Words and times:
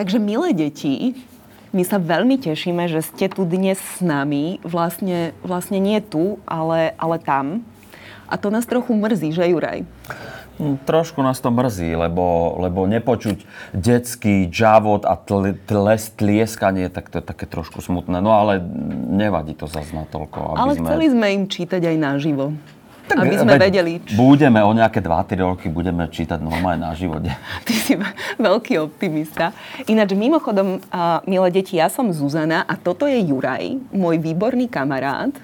Takže 0.00 0.16
milé 0.16 0.56
deti, 0.56 1.12
my 1.76 1.84
sa 1.84 2.00
veľmi 2.00 2.40
tešíme, 2.40 2.88
že 2.88 3.04
ste 3.04 3.28
tu 3.28 3.44
dnes 3.44 3.76
s 3.76 4.00
nami. 4.00 4.56
Vlastne, 4.64 5.36
vlastne 5.44 5.76
nie 5.76 6.00
tu, 6.00 6.40
ale, 6.48 6.96
ale 6.96 7.20
tam. 7.20 7.60
A 8.24 8.40
to 8.40 8.48
nás 8.48 8.64
trochu 8.64 8.96
mrzí, 8.96 9.36
že 9.36 9.52
Juraj? 9.52 9.84
Hm, 10.56 10.80
trošku 10.88 11.20
nás 11.20 11.36
to 11.44 11.52
mrzí, 11.52 12.00
lebo, 12.00 12.56
lebo 12.64 12.88
nepočuť 12.88 13.44
detský 13.76 14.48
džavot 14.48 15.04
a 15.04 15.20
tl, 15.20 15.52
tles, 15.68 16.08
tlieskanie, 16.16 16.88
tak 16.88 17.12
to 17.12 17.20
je 17.20 17.24
také 17.36 17.44
trošku 17.44 17.84
smutné. 17.84 18.24
No 18.24 18.32
ale 18.32 18.56
nevadí 19.12 19.52
to 19.52 19.68
zase 19.68 19.92
natoľko. 19.92 20.56
Aby 20.56 20.60
ale 20.64 20.72
sme... 20.80 20.86
chceli 20.88 21.06
sme 21.12 21.26
im 21.28 21.44
čítať 21.44 21.82
aj 21.84 21.96
naživo. 22.00 22.56
Tak, 23.10 23.26
aby 23.26 23.34
sme 23.34 23.54
vedeli. 23.58 23.92
Č... 23.98 24.14
Budeme 24.14 24.62
o 24.62 24.70
nejaké 24.70 25.02
2-3 25.02 25.42
roky 25.42 25.66
budeme 25.66 26.06
čítať 26.06 26.38
normálne 26.38 26.86
na 26.86 26.94
živote. 26.94 27.34
Ty 27.66 27.74
si 27.74 27.98
veľký 28.38 28.78
optimista. 28.78 29.50
Ináč 29.90 30.14
mimochodom, 30.14 30.78
uh, 30.78 31.18
milé 31.26 31.50
deti, 31.50 31.82
ja 31.82 31.90
som 31.90 32.06
Zuzana 32.14 32.62
a 32.64 32.78
toto 32.78 33.10
je 33.10 33.18
Juraj, 33.18 33.76
môj 33.90 34.22
výborný 34.22 34.70
kamarát. 34.70 35.34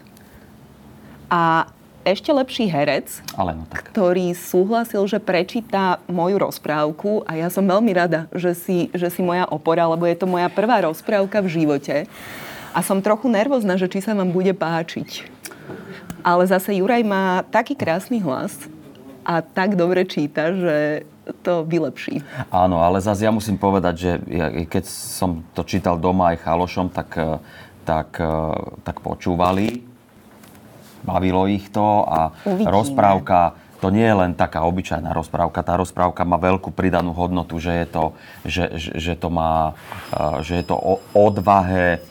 A 1.27 1.67
ešte 2.07 2.31
lepší 2.31 2.71
herec, 2.71 3.19
Ale 3.35 3.59
no 3.59 3.67
tak. 3.67 3.91
ktorý 3.91 4.31
súhlasil, 4.31 5.03
že 5.11 5.19
prečíta 5.19 5.99
moju 6.07 6.39
rozprávku 6.39 7.27
a 7.27 7.35
ja 7.35 7.51
som 7.51 7.67
veľmi 7.67 7.91
rada, 7.91 8.31
že 8.31 8.55
si, 8.55 8.95
že 8.95 9.11
si 9.11 9.27
moja 9.27 9.43
opora, 9.51 9.91
lebo 9.91 10.07
je 10.07 10.15
to 10.15 10.31
moja 10.31 10.47
prvá 10.47 10.87
rozprávka 10.87 11.43
v 11.43 11.51
živote. 11.51 12.07
A 12.71 12.79
som 12.87 13.03
trochu 13.03 13.27
nervózna, 13.27 13.75
že 13.75 13.91
či 13.91 13.99
sa 13.99 14.15
vám 14.15 14.31
bude 14.31 14.55
páčiť. 14.55 15.36
Ale 16.27 16.43
zase 16.43 16.75
Juraj 16.75 17.07
má 17.07 17.47
taký 17.55 17.79
krásny 17.79 18.19
hlas 18.19 18.67
a 19.23 19.39
tak 19.47 19.79
dobre 19.79 20.03
číta, 20.03 20.51
že 20.51 21.07
to 21.47 21.63
vylepší. 21.63 22.23
Áno, 22.51 22.83
ale 22.83 22.99
zase 22.99 23.27
ja 23.27 23.33
musím 23.35 23.55
povedať, 23.59 23.95
že 23.95 24.11
ja, 24.27 24.51
keď 24.67 24.91
som 24.91 25.47
to 25.55 25.63
čítal 25.63 25.99
doma 25.99 26.35
aj 26.35 26.43
chalošom, 26.43 26.91
tak, 26.91 27.15
eh, 27.15 27.39
tak, 27.87 28.19
eh, 28.19 28.27
tak 28.83 29.03
počúvali. 29.07 29.87
Bavilo 31.07 31.47
ich 31.47 31.71
to 31.71 32.03
a 32.03 32.35
Uvidíme. 32.43 32.75
rozprávka 32.75 33.55
to 33.77 33.93
nie 33.93 34.09
je 34.09 34.17
len 34.17 34.33
taká 34.33 34.65
obyčajná 34.65 35.13
rozprávka. 35.13 35.61
Tá 35.61 35.77
rozprávka 35.77 36.25
má 36.25 36.41
veľkú 36.41 36.73
pridanú 36.73 37.13
hodnotu, 37.13 37.61
že 37.61 37.85
je 37.85 37.87
to, 37.87 38.05
že, 38.49 38.65
že, 38.73 38.91
že 38.97 39.13
to 39.15 39.29
má, 39.29 39.77
eh, 40.11 40.43
že 40.43 40.59
je 40.59 40.65
to 40.67 40.75
o 40.75 40.99
odvahe, 41.15 42.03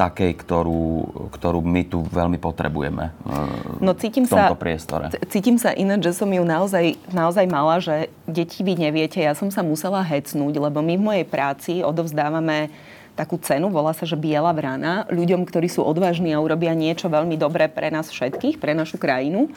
takej, 0.00 0.32
ktorú, 0.32 0.84
ktorú 1.28 1.60
my 1.60 1.84
tu 1.84 2.00
veľmi 2.08 2.40
potrebujeme 2.40 3.12
eh, 3.12 3.84
no, 3.84 3.92
cítim 3.92 4.24
v 4.24 4.32
tomto 4.32 4.56
sa, 4.56 4.60
priestore. 4.60 5.04
Cítim 5.28 5.60
sa 5.60 5.76
ináč, 5.76 6.08
že 6.08 6.24
som 6.24 6.30
ju 6.32 6.40
naozaj, 6.40 6.96
naozaj 7.12 7.44
mala, 7.52 7.76
že 7.76 8.08
deti 8.24 8.64
vy 8.64 8.80
neviete, 8.80 9.20
ja 9.20 9.36
som 9.36 9.52
sa 9.52 9.60
musela 9.60 10.00
hecnúť, 10.00 10.56
lebo 10.56 10.80
my 10.80 10.94
v 10.96 11.04
mojej 11.04 11.26
práci 11.28 11.72
odovzdávame 11.84 12.72
takú 13.12 13.36
cenu, 13.36 13.68
volá 13.68 13.92
sa, 13.92 14.08
že 14.08 14.16
Biela 14.16 14.52
vrana, 14.56 15.04
ľuďom, 15.12 15.44
ktorí 15.44 15.68
sú 15.68 15.84
odvážni 15.84 16.32
a 16.32 16.40
urobia 16.40 16.72
niečo 16.72 17.12
veľmi 17.12 17.36
dobré 17.36 17.68
pre 17.68 17.92
nás 17.92 18.08
všetkých, 18.08 18.56
pre 18.56 18.72
našu 18.72 18.96
krajinu. 18.96 19.52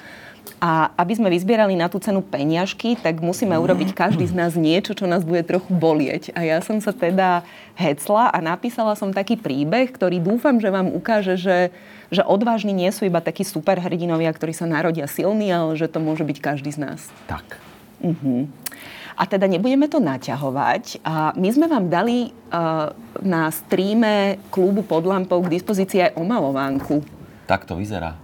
A 0.61 0.93
aby 0.93 1.17
sme 1.17 1.33
vyzbierali 1.33 1.73
na 1.73 1.89
tú 1.89 1.97
cenu 1.97 2.21
peniažky, 2.21 2.93
tak 2.93 3.17
musíme 3.17 3.57
urobiť 3.57 3.97
každý 3.97 4.29
z 4.29 4.37
nás 4.37 4.53
niečo, 4.53 4.93
čo 4.93 5.09
nás 5.09 5.25
bude 5.25 5.41
trochu 5.41 5.73
bolieť. 5.73 6.29
A 6.37 6.45
ja 6.45 6.61
som 6.61 6.77
sa 6.77 6.93
teda 6.93 7.41
hecla 7.73 8.29
a 8.29 8.37
napísala 8.45 8.93
som 8.93 9.09
taký 9.09 9.41
príbeh, 9.41 9.89
ktorý 9.89 10.21
dúfam, 10.21 10.61
že 10.61 10.69
vám 10.69 10.93
ukáže, 10.93 11.35
že, 11.35 11.73
že 12.13 12.21
odvážni 12.21 12.77
nie 12.77 12.93
sú 12.93 13.09
iba 13.09 13.25
takí 13.25 13.41
superhrdinovia, 13.41 14.29
ktorí 14.29 14.53
sa 14.53 14.69
narodia 14.69 15.09
silní, 15.09 15.49
ale 15.49 15.73
že 15.81 15.89
to 15.89 15.97
môže 15.97 16.21
byť 16.21 16.37
každý 16.37 16.69
z 16.69 16.79
nás. 16.93 17.01
Tak. 17.25 17.57
Uh-huh. 18.05 18.45
A 19.15 19.23
teda 19.23 19.47
nebudeme 19.47 19.87
to 19.87 20.03
naťahovať. 20.03 20.99
A 21.07 21.31
my 21.39 21.49
sme 21.51 21.71
vám 21.71 21.87
dali 21.87 22.35
uh, 22.51 22.91
na 23.23 23.47
streame 23.47 24.43
klubu 24.51 24.83
pod 24.83 25.07
lampou 25.07 25.39
k 25.39 25.55
dispozícii 25.55 26.11
aj 26.11 26.19
omalovánku. 26.19 26.99
Tak 27.47 27.63
to 27.63 27.79
vyzerá. 27.79 28.19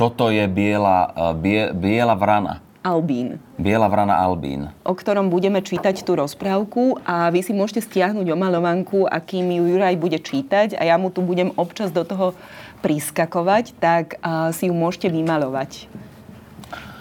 Toto 0.00 0.32
je 0.32 0.48
biela, 0.48 1.12
e, 1.12 1.36
bie, 1.36 1.62
biela 1.76 2.16
vrana. 2.16 2.64
Albín. 2.80 3.36
Biela 3.60 3.84
vrana 3.92 4.16
Albín. 4.16 4.72
O 4.80 4.96
ktorom 4.96 5.28
budeme 5.28 5.60
čítať 5.60 6.00
tú 6.00 6.16
rozprávku 6.16 6.96
a 7.04 7.28
vy 7.28 7.44
si 7.44 7.52
môžete 7.52 7.84
stiahnuť 7.84 8.24
omalovanku, 8.32 9.04
akým 9.04 9.44
ju 9.52 9.76
Juraj 9.76 10.00
bude 10.00 10.16
čítať 10.16 10.80
a 10.80 10.88
ja 10.88 10.96
mu 10.96 11.12
tu 11.12 11.20
budem 11.20 11.52
občas 11.60 11.92
do 11.92 12.00
toho 12.08 12.32
priskakovať, 12.80 13.76
tak 13.76 14.16
uh, 14.24 14.48
si 14.56 14.72
ju 14.72 14.74
môžete 14.74 15.12
vymalovať. 15.12 15.92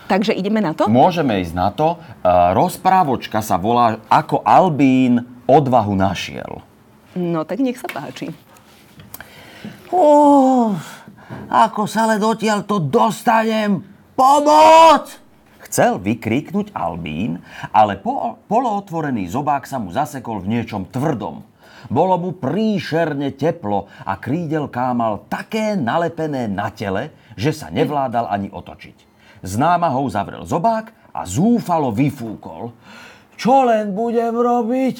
Takže 0.10 0.34
ideme 0.34 0.58
na 0.58 0.74
to? 0.74 0.90
Môžeme 0.90 1.38
ísť 1.38 1.54
na 1.54 1.70
to. 1.70 2.02
Uh, 2.26 2.58
rozprávočka 2.58 3.46
sa 3.46 3.62
volá 3.62 4.02
Ako 4.10 4.42
Albín 4.42 5.22
odvahu 5.46 5.94
našiel. 5.94 6.66
No 7.14 7.46
tak 7.46 7.62
nech 7.62 7.78
sa 7.78 7.86
páči. 7.86 8.34
Oh, 9.94 10.74
ako 11.50 11.86
sa 11.86 12.10
len 12.10 12.22
odtiaľ 12.22 12.66
to 12.66 12.82
dostanem? 12.82 13.86
Pomoc! 14.18 15.14
Chcel 15.70 16.02
vykríknuť 16.02 16.74
Albín, 16.74 17.46
ale 17.70 18.02
po, 18.02 18.42
polootvorený 18.50 19.30
zobák 19.30 19.70
sa 19.70 19.78
mu 19.78 19.94
zasekol 19.94 20.42
v 20.42 20.58
niečom 20.58 20.90
tvrdom. 20.90 21.46
Bolo 21.90 22.16
mu 22.18 22.30
príšerne 22.34 23.34
teplo 23.38 23.86
a 24.06 24.18
krídelká 24.18 24.94
mal 24.98 25.26
také 25.30 25.78
nalepené 25.78 26.50
na 26.50 26.74
tele, 26.74 27.14
že 27.38 27.54
sa 27.54 27.70
nevládal 27.70 28.26
ani 28.30 28.50
otočiť. 28.50 29.09
S 29.40 29.56
námahou 29.56 30.08
zavrel 30.12 30.44
zobák 30.44 30.92
a 31.16 31.24
zúfalo 31.24 31.96
vyfúkol. 31.96 32.76
Čo 33.40 33.64
len 33.64 33.96
budem 33.96 34.36
robiť? 34.36 34.98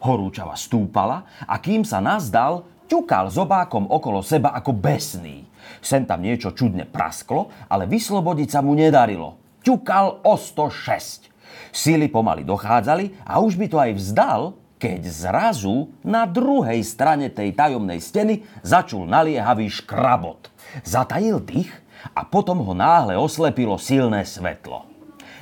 Horúčava 0.00 0.56
stúpala 0.56 1.24
a 1.44 1.60
kým 1.60 1.84
sa 1.84 2.00
nazdal, 2.00 2.64
ťukal 2.88 3.28
zobákom 3.28 3.88
okolo 3.92 4.24
seba 4.24 4.56
ako 4.56 4.72
besný. 4.72 5.44
Sem 5.82 6.08
tam 6.08 6.22
niečo 6.22 6.54
čudne 6.54 6.86
prasklo, 6.86 7.52
ale 7.68 7.84
vyslobodiť 7.90 8.48
sa 8.48 8.60
mu 8.64 8.72
nedarilo. 8.72 9.36
Ťukal 9.60 10.24
o 10.24 10.34
106. 10.38 11.28
Sily 11.74 12.08
pomaly 12.08 12.46
dochádzali 12.46 13.26
a 13.26 13.42
už 13.42 13.58
by 13.58 13.66
to 13.68 13.76
aj 13.76 13.92
vzdal, 13.98 14.40
keď 14.76 15.00
zrazu 15.08 15.88
na 16.04 16.28
druhej 16.28 16.80
strane 16.84 17.32
tej 17.32 17.56
tajomnej 17.56 18.00
steny 18.00 18.44
začul 18.60 19.08
naliehavý 19.08 19.72
škrabot. 19.72 20.52
Zatajil 20.84 21.40
dých 21.40 21.72
a 22.14 22.22
potom 22.26 22.62
ho 22.62 22.72
náhle 22.76 23.16
oslepilo 23.16 23.80
silné 23.80 24.22
svetlo. 24.22 24.86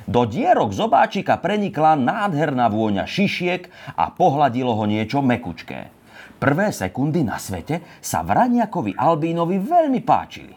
Do 0.05 0.29
dierok 0.29 0.69
zobáčika 0.69 1.41
prenikla 1.41 1.97
nádherná 1.97 2.69
vôňa 2.69 3.09
šišiek 3.09 3.95
a 3.97 4.13
pohladilo 4.13 4.77
ho 4.77 4.85
niečo 4.85 5.25
mekučké. 5.25 5.89
Prvé 6.37 6.69
sekundy 6.69 7.25
na 7.25 7.41
svete 7.41 7.81
sa 8.03 8.21
Vraniakovi 8.21 8.93
Albínovi 8.93 9.57
veľmi 9.57 10.05
páčili. 10.05 10.53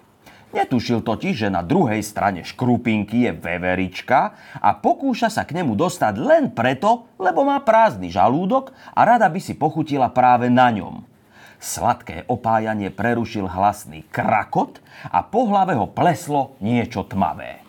Netušil 0.48 1.04
totiž, 1.04 1.44
že 1.44 1.48
na 1.52 1.60
druhej 1.60 2.00
strane 2.00 2.40
škrupinky 2.40 3.28
je 3.28 3.32
veverička 3.36 4.32
a 4.60 4.70
pokúša 4.76 5.28
sa 5.28 5.44
k 5.44 5.60
nemu 5.60 5.76
dostať 5.76 6.14
len 6.16 6.44
preto, 6.52 7.08
lebo 7.20 7.44
má 7.44 7.60
prázdny 7.60 8.08
žalúdok 8.08 8.72
a 8.96 9.00
rada 9.04 9.28
by 9.28 9.40
si 9.40 9.52
pochutila 9.52 10.08
práve 10.08 10.48
na 10.48 10.72
ňom. 10.72 11.04
Sladké 11.58 12.22
opájanie 12.30 12.88
prerušil 12.94 13.50
hlasný 13.50 14.06
krakot 14.08 14.78
a 15.10 15.26
po 15.26 15.50
hlave 15.50 15.74
ho 15.74 15.90
pleslo 15.90 16.54
niečo 16.62 17.02
tmavé. 17.02 17.62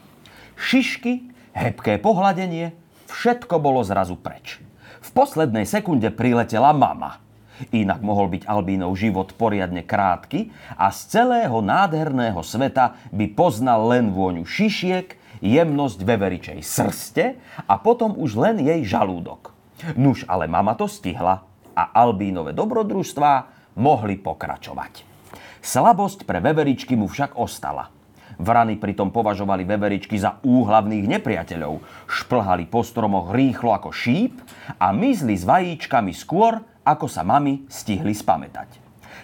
Šišky, 0.57 1.25
hebké 1.57 1.97
pohľadenie, 1.97 2.77
všetko 3.09 3.57
bolo 3.57 3.81
zrazu 3.81 4.13
preč. 4.13 4.61
V 4.99 5.09
poslednej 5.11 5.65
sekunde 5.65 6.13
priletela 6.13 6.69
mama– 6.69 7.17
Inak 7.75 7.99
mohol 7.99 8.31
byť 8.31 8.47
Albínov 8.47 8.95
život 8.95 9.35
poriadne 9.35 9.83
krátky 9.83 10.47
a 10.79 10.87
z 10.95 10.99
celého 11.19 11.59
nádherného 11.59 12.39
sveta 12.39 12.95
by 13.11 13.35
poznal 13.35 13.91
len 13.91 14.15
vôňu 14.15 14.47
šišiek, 14.47 15.19
jemnosť 15.43 15.99
veveričej 15.99 16.59
srste 16.63 17.35
a 17.67 17.73
potom 17.79 18.15
už 18.15 18.39
len 18.39 18.63
jej 18.63 18.79
žalúdok. 18.87 19.51
Nuž 19.99 20.23
ale 20.27 20.47
mama 20.47 20.75
to 20.75 20.87
stihla 20.87 21.43
a 21.75 21.83
Albínové 21.91 22.55
dobrodružstvá 22.55 23.58
mohli 23.79 24.19
pokračovať. 24.19 25.07
Slabosť 25.63 26.27
pre 26.27 26.43
veveričky 26.43 26.99
mu 26.99 27.07
však 27.07 27.39
ostala. 27.39 27.87
Vrany 28.39 28.79
pritom 28.79 29.11
považovali 29.11 29.67
veveričky 29.67 30.15
za 30.15 30.39
úhlavných 30.43 31.19
nepriateľov, 31.19 31.83
šplhali 32.07 32.71
po 32.71 32.83
stromoch 32.87 33.35
rýchlo 33.35 33.75
ako 33.75 33.91
šíp 33.91 34.39
a 34.79 34.95
mizli 34.95 35.35
s 35.35 35.43
vajíčkami 35.43 36.15
skôr, 36.15 36.63
ako 36.87 37.11
sa 37.11 37.27
mami 37.27 37.67
stihli 37.67 38.15
spamätať. 38.15 38.79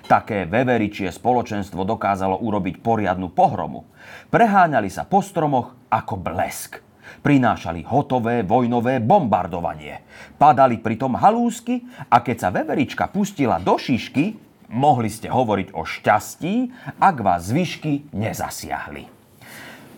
Také 0.06 0.46
veveričie 0.46 1.10
spoločenstvo 1.10 1.82
dokázalo 1.82 2.38
urobiť 2.44 2.84
poriadnu 2.84 3.34
pohromu. 3.34 3.90
Preháňali 4.30 4.92
sa 4.92 5.08
po 5.08 5.24
stromoch 5.24 5.74
ako 5.90 6.20
blesk. 6.20 6.85
Prinášali 7.22 7.86
hotové 7.88 8.44
vojnové 8.44 9.04
bombardovanie. 9.04 10.02
Padali 10.36 10.80
pritom 10.80 11.16
halúsky 11.20 11.84
a 12.12 12.24
keď 12.24 12.38
sa 12.38 12.50
veverička 12.50 13.12
pustila 13.12 13.62
do 13.62 13.80
šišky, 13.80 14.36
mohli 14.74 15.08
ste 15.12 15.30
hovoriť 15.30 15.76
o 15.76 15.86
šťastí, 15.86 16.54
ak 17.00 17.16
vás 17.22 17.52
zvyšky 17.52 18.16
nezasiahli. 18.16 19.16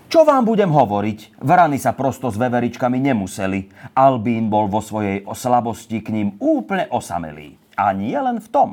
Čo 0.07 0.23
vám 0.23 0.47
budem 0.47 0.71
hovoriť? 0.71 1.43
Vrany 1.43 1.75
sa 1.75 1.91
prosto 1.91 2.31
s 2.31 2.39
veveričkami 2.39 2.95
nemuseli. 2.95 3.91
Albín 3.91 4.47
bol 4.47 4.71
vo 4.71 4.79
svojej 4.79 5.27
slabosti 5.27 5.99
k 5.99 6.15
ním 6.15 6.39
úplne 6.39 6.87
osamelý. 6.87 7.59
A 7.75 7.91
nie 7.91 8.15
len 8.15 8.39
v 8.39 8.47
tom. 8.47 8.69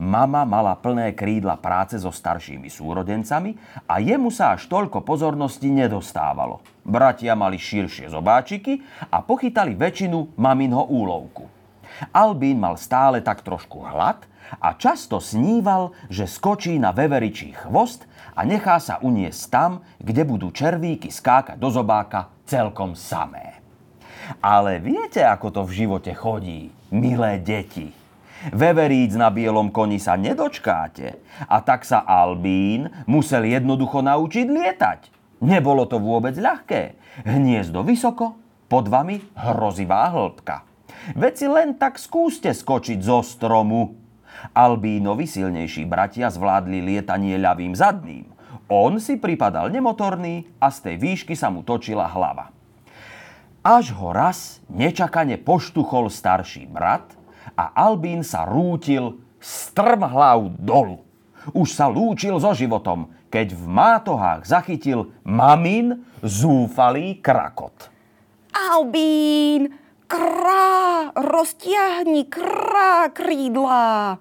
Mama 0.00 0.48
mala 0.48 0.72
plné 0.78 1.12
krídla 1.12 1.60
práce 1.60 2.00
so 2.00 2.08
staršími 2.08 2.68
súrodencami 2.72 3.56
a 3.84 4.00
jemu 4.00 4.32
sa 4.32 4.56
až 4.56 4.68
toľko 4.68 5.04
pozornosti 5.04 5.68
nedostávalo. 5.68 6.64
Bratia 6.82 7.36
mali 7.36 7.60
širšie 7.60 8.08
zobáčiky 8.10 8.80
a 9.12 9.20
pochytali 9.20 9.76
väčšinu 9.76 10.36
maminho 10.40 10.88
úlovku. 10.88 11.46
Albín 12.10 12.58
mal 12.58 12.80
stále 12.80 13.20
tak 13.20 13.44
trošku 13.44 13.84
hlad 13.84 14.24
a 14.58 14.74
často 14.74 15.20
sníval, 15.20 15.94
že 16.08 16.28
skočí 16.28 16.76
na 16.80 16.90
veveričí 16.90 17.54
chvost 17.64 18.08
a 18.32 18.42
nechá 18.42 18.80
sa 18.80 18.98
uniesť 19.00 19.42
tam, 19.52 19.70
kde 20.00 20.22
budú 20.24 20.48
červíky 20.50 21.12
skákať 21.12 21.56
do 21.60 21.68
zobáka 21.68 22.32
celkom 22.48 22.96
samé. 22.96 23.60
Ale 24.40 24.78
viete, 24.78 25.20
ako 25.22 25.50
to 25.50 25.62
v 25.66 25.84
živote 25.84 26.12
chodí, 26.14 26.70
milé 26.94 27.42
deti? 27.42 28.01
Veveríc 28.50 29.14
na 29.14 29.30
bielom 29.30 29.70
koni 29.70 30.02
sa 30.02 30.18
nedočkáte. 30.18 31.22
A 31.46 31.62
tak 31.62 31.86
sa 31.86 32.02
Albín 32.02 32.90
musel 33.06 33.46
jednoducho 33.46 34.02
naučiť 34.02 34.46
lietať. 34.50 35.00
Nebolo 35.46 35.86
to 35.86 36.02
vôbec 36.02 36.34
ľahké. 36.34 36.98
Hniezdo 37.22 37.86
vysoko, 37.86 38.34
pod 38.66 38.90
vami 38.90 39.22
hrozivá 39.38 40.10
hĺbka. 40.10 40.66
Veď 41.14 41.32
si 41.34 41.46
len 41.46 41.78
tak 41.78 41.98
skúste 41.98 42.50
skočiť 42.50 42.98
zo 43.02 43.22
stromu, 43.22 44.02
Albínovi 44.50 45.28
silnejší 45.28 45.86
bratia 45.86 46.26
zvládli 46.32 46.82
lietanie 46.82 47.38
ľavým 47.38 47.76
zadným. 47.76 48.26
On 48.72 48.96
si 48.96 49.20
pripadal 49.20 49.68
nemotorný 49.68 50.48
a 50.58 50.72
z 50.72 50.90
tej 50.90 50.96
výšky 50.98 51.34
sa 51.36 51.52
mu 51.52 51.60
točila 51.62 52.08
hlava. 52.08 52.50
Až 53.62 53.94
ho 53.94 54.10
raz 54.10 54.58
nečakane 54.66 55.38
poštuchol 55.38 56.10
starší 56.10 56.66
brat 56.66 57.06
a 57.56 57.72
Albín 57.76 58.24
sa 58.24 58.48
rútil 58.48 59.20
strmhlav 59.42 60.54
dolu. 60.58 61.02
Už 61.50 61.74
sa 61.74 61.90
lúčil 61.90 62.38
so 62.38 62.54
životom, 62.54 63.10
keď 63.26 63.56
v 63.56 63.64
mátohách 63.66 64.46
zachytil 64.46 65.10
mamin 65.26 66.06
zúfalý 66.22 67.18
krakot. 67.18 67.90
Albín, 68.54 69.74
krá, 70.06 71.10
roztiahni 71.16 72.30
krá 72.30 73.10
krídla. 73.10 74.20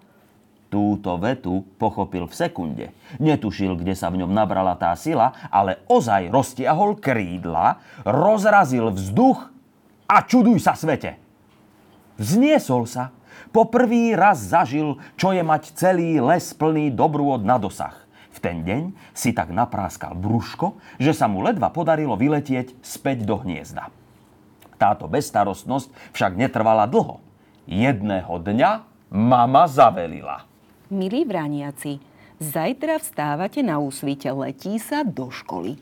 Túto 0.71 1.19
vetu 1.19 1.67
pochopil 1.75 2.31
v 2.31 2.33
sekunde. 2.33 2.85
Netušil, 3.19 3.75
kde 3.75 3.91
sa 3.91 4.07
v 4.07 4.23
ňom 4.23 4.31
nabrala 4.31 4.79
tá 4.79 4.95
sila, 4.95 5.35
ale 5.51 5.83
ozaj 5.91 6.31
roztiahol 6.31 6.95
krídla, 6.95 7.83
rozrazil 8.07 8.87
vzduch 8.95 9.51
a 10.07 10.23
čuduj 10.23 10.63
sa 10.63 10.79
svete. 10.79 11.19
Vzniesol 12.15 12.87
sa. 12.87 13.11
Po 13.51 13.67
prvý 13.67 14.15
raz 14.15 14.39
zažil, 14.39 14.95
čo 15.19 15.35
je 15.35 15.43
mať 15.43 15.75
celý 15.75 16.23
les 16.23 16.45
plný 16.55 16.91
dobrôd 16.95 17.43
na 17.43 17.59
dosah. 17.59 17.95
V 18.31 18.39
ten 18.39 18.63
deň 18.63 18.95
si 19.11 19.35
tak 19.35 19.51
napráskal 19.51 20.15
brúško, 20.15 20.79
že 20.97 21.11
sa 21.11 21.27
mu 21.27 21.43
ledva 21.43 21.67
podarilo 21.67 22.15
vyletieť 22.15 22.79
späť 22.79 23.27
do 23.27 23.35
hniezda. 23.43 23.91
Táto 24.79 25.11
bezstarostnosť 25.11 26.15
však 26.15 26.39
netrvala 26.39 26.87
dlho. 26.87 27.19
Jedného 27.67 28.39
dňa 28.39 28.71
mama 29.11 29.67
zavelila– 29.67 30.47
Milí 30.91 31.23
vraniaci, 31.23 32.03
zajtra 32.43 32.99
vstávate 32.99 33.63
na 33.63 33.79
úsvite, 33.79 34.27
letí 34.35 34.75
sa 34.75 35.07
do 35.07 35.31
školy. 35.31 35.79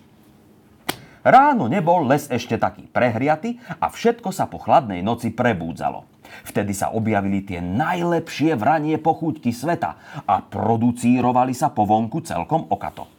Ráno 1.25 1.65
nebol 1.65 2.05
les 2.05 2.29
ešte 2.29 2.61
taký 2.61 2.85
prehriaty 2.85 3.57
a 3.81 3.89
všetko 3.89 4.29
sa 4.29 4.45
po 4.45 4.61
chladnej 4.61 5.01
noci 5.01 5.33
prebúdzalo. 5.33 6.05
Vtedy 6.47 6.73
sa 6.73 6.91
objavili 6.93 7.43
tie 7.43 7.59
najlepšie 7.61 8.55
vranie 8.55 8.97
pochúťky 8.97 9.53
sveta 9.53 10.23
a 10.25 10.41
producírovali 10.43 11.53
sa 11.53 11.69
po 11.73 11.85
vonku 11.85 12.23
celkom 12.25 12.67
okato. 12.69 13.09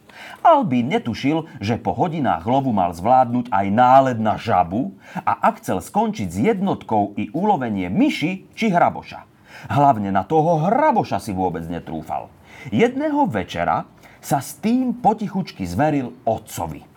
Albín 0.41 0.89
netušil, 0.89 1.49
že 1.57 1.81
po 1.81 1.93
hodinách 1.97 2.45
lovu 2.45 2.73
mal 2.75 2.93
zvládnuť 2.93 3.49
aj 3.49 3.65
náled 3.73 4.17
na 4.21 4.37
žabu 4.37 4.93
a 5.21 5.37
ak 5.37 5.61
chcel 5.61 5.81
skončiť 5.81 6.27
s 6.29 6.37
jednotkou 6.37 7.17
i 7.17 7.29
ulovenie 7.33 7.89
myši 7.89 8.45
či 8.53 8.69
hraboša. 8.69 9.25
Hlavne 9.69 10.09
na 10.09 10.25
toho 10.25 10.65
hraboša 10.65 11.21
si 11.21 11.33
vôbec 11.33 11.65
netrúfal. 11.69 12.29
Jedného 12.69 13.25
večera 13.25 13.89
sa 14.21 14.37
s 14.37 14.57
tým 14.61 15.01
potichučky 15.01 15.65
zveril 15.65 16.13
otcovi. 16.25 16.90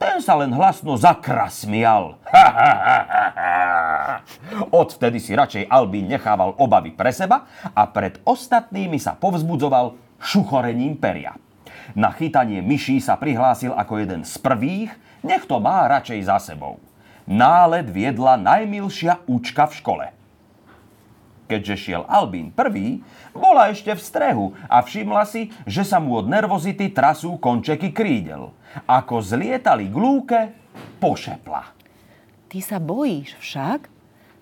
Ten 0.00 0.24
sa 0.24 0.40
len 0.40 0.48
hlasno 0.56 0.96
zakrasmial. 0.96 2.16
Odvtedy 4.80 5.20
si 5.20 5.36
radšej 5.36 5.68
Albín 5.68 6.08
nechával 6.08 6.56
obavy 6.56 6.96
pre 6.96 7.12
seba 7.12 7.44
a 7.76 7.84
pred 7.84 8.16
ostatnými 8.24 8.96
sa 8.96 9.12
povzbudzoval 9.12 9.92
šuchorením 10.16 10.96
peria. 10.96 11.36
Na 11.92 12.16
chytanie 12.16 12.64
myší 12.64 12.96
sa 12.96 13.20
prihlásil 13.20 13.76
ako 13.76 14.00
jeden 14.00 14.24
z 14.24 14.40
prvých, 14.40 14.88
nech 15.20 15.44
to 15.44 15.60
má 15.60 15.84
radšej 15.84 16.20
za 16.24 16.40
sebou. 16.40 16.80
Náled 17.28 17.92
viedla 17.92 18.40
najmilšia 18.40 19.28
účka 19.28 19.68
v 19.68 19.76
škole– 19.76 20.06
keďže 21.46 21.74
šiel 21.76 22.02
Albín 22.06 22.52
prvý, 22.52 23.00
bola 23.32 23.72
ešte 23.72 23.92
v 23.92 24.00
strehu 24.00 24.46
a 24.68 24.80
všimla 24.84 25.24
si, 25.28 25.50
že 25.64 25.82
sa 25.84 25.98
mu 26.00 26.18
od 26.18 26.28
nervozity 26.28 26.92
trasú 26.92 27.40
končeky 27.40 27.90
krídel. 27.90 28.52
Ako 28.84 29.22
zlietali 29.22 29.88
k 29.88 29.96
lúke, 29.96 30.40
pošepla. 30.98 31.74
Ty 32.52 32.58
sa 32.62 32.78
bojíš 32.78 33.34
však? 33.40 33.90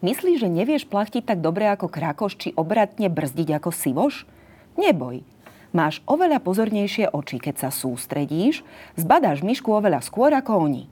Myslíš, 0.03 0.43
že 0.43 0.51
nevieš 0.51 0.85
plachtiť 0.91 1.23
tak 1.23 1.39
dobre 1.39 1.71
ako 1.71 1.87
krakoš, 1.87 2.35
či 2.35 2.49
obratne 2.59 3.07
brzdiť 3.07 3.63
ako 3.63 3.71
sivoš? 3.71 4.27
Neboj. 4.75 5.23
Máš 5.73 6.05
oveľa 6.05 6.43
pozornejšie 6.43 7.15
oči, 7.15 7.39
keď 7.39 7.55
sa 7.57 7.71
sústredíš, 7.71 8.61
zbadáš 8.99 9.41
myšku 9.41 9.71
oveľa 9.73 10.05
skôr 10.05 10.35
ako 10.35 10.69
oni. 10.69 10.85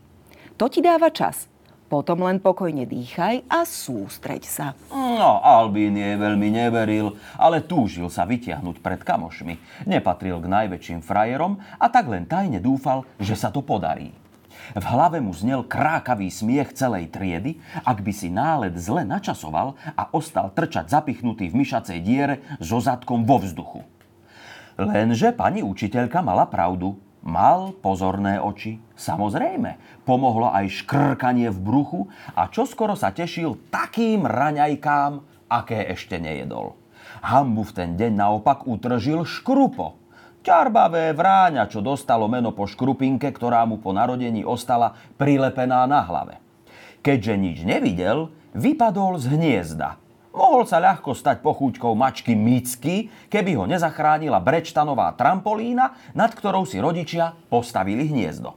To 0.57 0.71
ti 0.71 0.81
dáva 0.81 1.11
čas. 1.13 1.50
Potom 1.91 2.23
len 2.23 2.39
pokojne 2.39 2.87
dýchaj 2.87 3.51
a 3.51 3.67
sústreď 3.67 4.47
sa. 4.47 4.67
No, 4.95 5.43
Albín 5.43 5.99
jej 5.99 6.15
veľmi 6.15 6.55
neveril, 6.55 7.19
ale 7.35 7.67
túžil 7.67 8.07
sa 8.07 8.23
vytiahnuť 8.23 8.79
pred 8.79 9.03
kamošmi. 9.03 9.85
Nepatril 9.91 10.39
k 10.39 10.47
najväčším 10.47 11.03
frajerom 11.03 11.59
a 11.83 11.91
tak 11.91 12.07
len 12.07 12.31
tajne 12.31 12.63
dúfal, 12.63 13.03
že 13.19 13.35
sa 13.35 13.51
to 13.51 13.59
podarí. 13.67 14.15
V 14.71 14.85
hlave 14.87 15.19
mu 15.19 15.35
znel 15.35 15.67
krákavý 15.67 16.31
smiech 16.31 16.79
celej 16.79 17.11
triedy, 17.11 17.59
ak 17.83 18.07
by 18.07 18.13
si 18.15 18.31
náled 18.31 18.79
zle 18.79 19.03
načasoval 19.03 19.75
a 19.99 20.07
ostal 20.15 20.55
trčať 20.55 20.95
zapichnutý 20.95 21.51
v 21.51 21.59
myšacej 21.67 21.99
diere 22.07 22.39
so 22.63 22.79
zadkom 22.79 23.27
vo 23.27 23.43
vzduchu. 23.43 23.83
Lenže 24.79 25.35
pani 25.35 25.67
učiteľka 25.67 26.23
mala 26.23 26.47
pravdu. 26.47 27.03
Mal 27.21 27.77
pozorné 27.85 28.41
oči. 28.41 28.81
Samozrejme, 28.97 30.03
pomohlo 30.09 30.49
aj 30.49 30.85
škrkanie 30.85 31.53
v 31.53 31.59
bruchu 31.61 32.01
a 32.33 32.49
čoskoro 32.49 32.97
sa 32.97 33.13
tešil 33.13 33.69
takým 33.69 34.25
raňajkám, 34.25 35.21
aké 35.53 35.85
ešte 35.93 36.17
nejedol. 36.17 36.81
Hambu 37.21 37.69
v 37.69 37.73
ten 37.77 37.91
deň 38.01 38.13
naopak 38.17 38.65
utržil 38.65 39.29
škrupo. 39.29 40.01
Čarbavé 40.41 41.13
vráňa, 41.13 41.69
čo 41.69 41.85
dostalo 41.85 42.25
meno 42.25 42.57
po 42.57 42.65
škrupinke, 42.65 43.29
ktorá 43.29 43.69
mu 43.69 43.77
po 43.77 43.93
narodení 43.93 44.41
ostala 44.41 44.97
prilepená 45.21 45.85
na 45.85 46.01
hlave. 46.01 46.41
Keďže 47.05 47.35
nič 47.37 47.59
nevidel, 47.69 48.33
vypadol 48.57 49.21
z 49.21 49.37
hniezda 49.37 50.01
Mohol 50.31 50.63
sa 50.63 50.79
ľahko 50.79 51.11
stať 51.11 51.43
pochúťkou 51.43 51.91
mačky 51.99 52.39
Micky, 52.39 53.11
keby 53.27 53.59
ho 53.59 53.65
nezachránila 53.67 54.39
brečtanová 54.39 55.11
trampolína, 55.19 56.15
nad 56.15 56.31
ktorou 56.31 56.63
si 56.63 56.79
rodičia 56.79 57.35
postavili 57.51 58.07
hniezdo. 58.07 58.55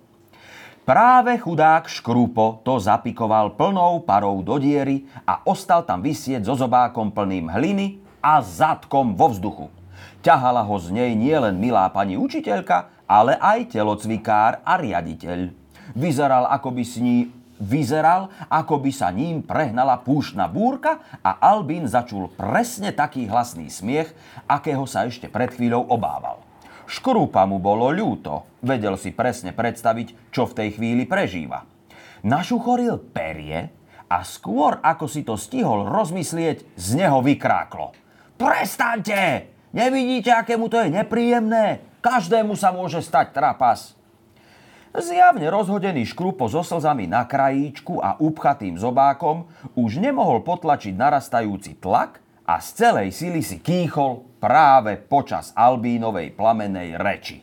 Práve 0.83 1.39
chudák 1.39 1.87
Škrupo 1.87 2.61
to 2.61 2.77
zapikoval 2.77 3.55
plnou 3.55 4.03
parou 4.03 4.43
do 4.43 4.59
diery 4.59 5.07
a 5.23 5.41
ostal 5.47 5.81
tam 5.87 6.03
vysieť 6.03 6.43
so 6.45 6.59
zobákom 6.59 7.09
plným 7.09 7.47
hliny 7.49 8.03
a 8.19 8.43
zadkom 8.43 9.15
vo 9.15 9.31
vzduchu. 9.31 9.71
Ťahala 10.21 10.61
ho 10.61 10.75
z 10.77 10.91
nej 10.91 11.11
nielen 11.15 11.55
milá 11.55 11.87
pani 11.87 12.19
učiteľka, 12.19 12.91
ale 13.07 13.33
aj 13.39 13.75
telocvikár 13.75 14.59
a 14.61 14.75
riaditeľ. 14.75 15.55
Vyzeral, 15.95 16.51
ako 16.51 16.69
by 16.75 16.83
s 16.83 16.95
ní 16.99 17.31
Vyzeral, 17.63 18.27
ako 18.51 18.84
by 18.84 18.91
sa 18.91 19.08
ním 19.08 19.39
prehnala 19.39 19.96
púštna 20.03 20.51
búrka 20.51 21.00
a 21.24 21.39
Albín 21.39 21.88
začul 21.88 22.27
presne 22.36 22.91
taký 22.91 23.24
hlasný 23.32 23.72
smiech, 23.72 24.12
akého 24.51 24.84
sa 24.84 25.08
ešte 25.08 25.32
pred 25.32 25.48
chvíľou 25.48 25.88
obával. 25.88 26.43
Škrúpa 26.84 27.48
mu 27.48 27.63
bolo 27.63 27.88
ľúto, 27.88 28.60
vedel 28.60 29.00
si 29.00 29.15
presne 29.15 29.55
predstaviť, 29.55 30.27
čo 30.27 30.43
v 30.43 30.55
tej 30.60 30.70
chvíli 30.75 31.08
prežíva. 31.08 31.63
Našuchoril 32.27 33.00
perie 33.15 33.72
a 34.12 34.27
skôr 34.27 34.84
ako 34.84 35.08
si 35.08 35.24
to 35.24 35.39
stihol 35.39 35.88
rozmyslieť, 35.88 36.75
z 36.75 36.88
neho 37.00 37.24
vykráklo. 37.24 37.96
Prestaňte! 38.36 39.48
Nevidíte, 39.72 40.36
aké 40.36 40.60
mu 40.60 40.67
to 40.67 40.84
je 40.84 40.91
nepríjemné? 40.91 41.82
Každému 42.03 42.60
sa 42.60 42.75
môže 42.75 43.00
stať 43.00 43.32
trapas. 43.32 43.96
Zjavne 44.93 45.50
rozhodený 45.50 46.05
škrupo 46.05 46.45
so 46.45 46.62
slzami 46.62 47.09
na 47.09 47.25
krajíčku 47.25 47.97
a 47.97 48.13
upchatým 48.21 48.77
zobákom 48.77 49.50
už 49.73 49.97
nemohol 49.97 50.45
potlačiť 50.45 50.93
narastajúci 50.93 51.81
tlak 51.81 52.21
a 52.45 52.62
z 52.62 52.67
celej 52.77 53.09
sily 53.09 53.41
si 53.41 53.57
kýchol 53.57 54.21
práve 54.38 55.01
počas 55.01 55.50
Albínovej 55.57 56.38
plamenej 56.38 56.93
reči. 57.01 57.41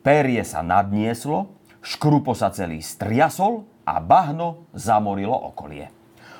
Perie 0.00 0.40
sa 0.48 0.64
nadnieslo, 0.64 1.52
škrupo 1.84 2.32
sa 2.32 2.48
celý 2.48 2.80
striasol 2.80 3.68
a 3.84 4.00
bahno 4.00 4.64
zamorilo 4.72 5.36
okolie. 5.52 5.92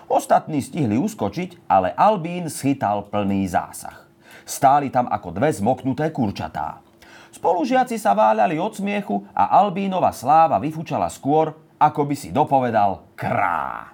Ostatní 0.09 0.65
stihli 0.65 0.97
uskočiť, 0.97 1.69
ale 1.69 1.93
Albín 1.93 2.49
schytal 2.49 3.05
plný 3.13 3.53
zásah. 3.53 4.09
Stáli 4.49 4.89
tam 4.89 5.13
ako 5.13 5.29
dve 5.29 5.53
zmoknuté 5.53 6.09
kurčatá. 6.09 6.81
Spolužiaci 7.33 7.97
sa 7.97 8.13
váľali 8.13 8.61
od 8.61 8.77
smiechu 8.77 9.25
a 9.33 9.57
Albínova 9.65 10.13
sláva 10.13 10.61
vyfúčala 10.61 11.09
skôr, 11.09 11.57
ako 11.81 12.05
by 12.05 12.15
si 12.15 12.29
dopovedal 12.29 13.09
krá. 13.17 13.89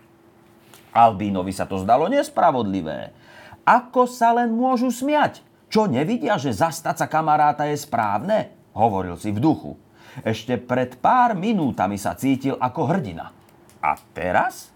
Albínovi 0.91 1.55
sa 1.55 1.65
to 1.65 1.79
zdalo 1.79 2.11
nespravodlivé. 2.11 3.15
Ako 3.63 4.11
sa 4.11 4.35
len 4.35 4.51
môžu 4.51 4.91
smiať? 4.91 5.47
Čo 5.71 5.87
nevidia, 5.87 6.35
že 6.41 6.51
zastať 6.51 7.05
sa 7.05 7.07
kamaráta 7.07 7.69
je 7.71 7.79
správne? 7.79 8.51
Hovoril 8.75 9.15
si 9.21 9.31
v 9.31 9.39
duchu. 9.39 9.79
Ešte 10.27 10.59
pred 10.59 10.99
pár 10.99 11.39
minútami 11.39 11.95
sa 11.95 12.19
cítil 12.19 12.59
ako 12.59 12.91
hrdina. 12.91 13.31
A 13.79 13.95
teraz? 14.17 14.75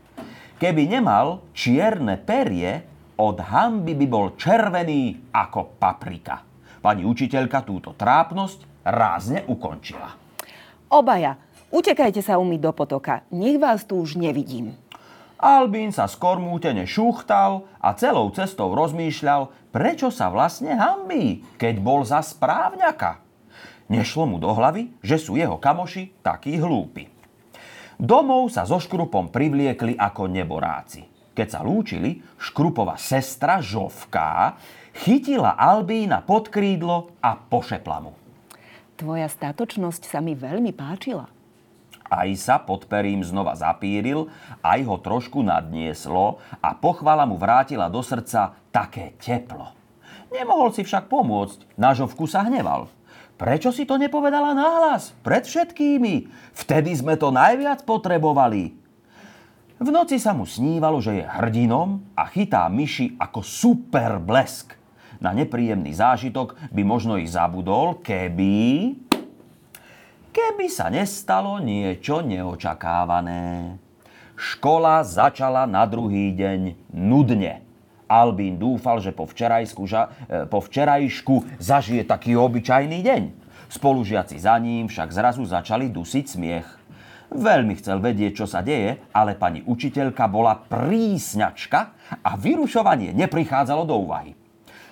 Keby 0.63 0.87
nemal 0.87 1.43
čierne 1.51 2.15
perie, 2.21 2.87
od 3.19 3.43
hamby 3.43 3.99
by 3.99 4.07
bol 4.07 4.39
červený 4.39 5.33
ako 5.35 5.75
paprika. 5.81 6.52
Pani 6.83 7.07
učiteľka 7.07 7.63
túto 7.63 7.95
trápnosť 7.95 8.83
rázne 8.83 9.47
ukončila. 9.47 10.19
Obaja, 10.91 11.39
utekajte 11.71 12.19
sa 12.19 12.43
umyť 12.43 12.61
do 12.61 12.73
potoka. 12.75 13.23
Nech 13.31 13.63
vás 13.63 13.87
tu 13.87 14.03
už 14.03 14.19
nevidím. 14.19 14.75
Albín 15.39 15.95
sa 15.95 16.11
skormútene 16.11 16.87
šúchtal 16.87 17.71
a 17.79 17.95
celou 17.95 18.31
cestou 18.35 18.75
rozmýšľal, 18.75 19.51
prečo 19.71 20.11
sa 20.11 20.31
vlastne 20.31 20.75
hambí, 20.75 21.43
keď 21.59 21.75
bol 21.83 22.03
za 22.03 22.23
správňaka. 22.23 23.23
Nešlo 23.87 24.27
mu 24.27 24.37
do 24.43 24.51
hlavy, 24.51 24.91
že 25.03 25.19
sú 25.19 25.39
jeho 25.39 25.59
kamoši 25.59 26.19
takí 26.23 26.59
hlúpi. 26.59 27.11
Domov 27.99 28.51
sa 28.51 28.67
so 28.67 28.83
Škrupom 28.83 29.31
privliekli 29.31 29.95
ako 29.95 30.27
neboráci. 30.27 31.12
Keď 31.33 31.49
sa 31.49 31.61
lúčili, 31.65 32.21
Škrupova 32.37 33.01
sestra 33.01 33.65
Žovká 33.65 34.61
chytila 34.93 35.57
Albína 35.57 36.21
pod 36.21 36.53
krídlo 36.53 37.17
a 37.25 37.33
pošepla 37.41 37.99
mu. 38.05 38.13
Tvoja 39.01 39.27
statočnosť 39.33 40.05
sa 40.05 40.21
mi 40.21 40.37
veľmi 40.37 40.77
páčila. 40.77 41.33
Aj 42.13 42.29
sa 42.37 42.61
pod 42.61 42.85
perím 42.85 43.25
znova 43.25 43.57
zapíril, 43.57 44.29
aj 44.61 44.85
ho 44.85 45.01
trošku 45.01 45.41
nadnieslo 45.41 46.45
a 46.61 46.77
pochvala 46.77 47.25
mu 47.25 47.41
vrátila 47.41 47.89
do 47.89 48.05
srdca 48.05 48.53
také 48.69 49.17
teplo. 49.17 49.73
Nemohol 50.29 50.77
si 50.77 50.85
však 50.85 51.09
pomôcť, 51.09 51.65
na 51.81 51.97
žovku 51.97 52.29
sa 52.29 52.45
hneval. 52.45 52.93
Prečo 53.41 53.73
si 53.73 53.89
to 53.89 53.97
nepovedala 53.97 54.53
nahlas? 54.53 55.17
Pred 55.25 55.49
všetkými. 55.49 56.29
Vtedy 56.53 56.93
sme 56.93 57.17
to 57.17 57.33
najviac 57.33 57.89
potrebovali. 57.89 58.82
V 59.83 59.91
noci 59.91 60.23
sa 60.23 60.31
mu 60.31 60.47
snívalo, 60.47 61.03
že 61.03 61.19
je 61.19 61.25
hrdinom 61.27 62.15
a 62.15 62.31
chytá 62.31 62.71
myši 62.71 63.19
ako 63.19 63.43
super 63.43 64.23
blesk 64.23 64.79
na 65.19 65.35
nepríjemný 65.35 65.91
zážitok 65.91 66.55
by 66.71 66.83
možno 66.87 67.19
ich 67.19 67.35
zabudol, 67.35 67.99
keby... 67.99 68.95
Keby 70.31 70.67
sa 70.71 70.87
nestalo 70.87 71.59
niečo 71.59 72.23
neočakávané. 72.23 73.75
Škola 74.39 75.03
začala 75.03 75.67
na 75.67 75.83
druhý 75.83 76.31
deň 76.31 76.79
nudne. 76.95 77.67
Albín 78.07 78.63
dúfal, 78.63 79.03
že 79.03 79.11
po 79.11 79.27
včerajsku, 79.27 79.83
e, 79.91 80.47
po 80.47 80.63
včerajšku 80.63 81.59
zažije 81.59 82.07
taký 82.07 82.39
obyčajný 82.39 83.03
deň. 83.03 83.23
Spolužiaci 83.67 84.39
za 84.39 84.55
ním 84.63 84.87
však 84.87 85.11
zrazu 85.11 85.43
začali 85.43 85.91
dusiť 85.91 86.25
smiech. 86.29 86.82
Veľmi 87.33 87.81
chcel 87.81 87.97
vedieť, 87.97 88.45
čo 88.45 88.47
sa 88.47 88.61
deje, 88.61 89.01
ale 89.17 89.33
pani 89.33 89.65
učiteľka 89.65 90.29
bola 90.29 90.53
prísňačka 90.53 91.81
a 92.21 92.31
vyrušovanie 92.37 93.17
neprichádzalo 93.17 93.89
do 93.89 93.97
úvahy. 94.05 94.37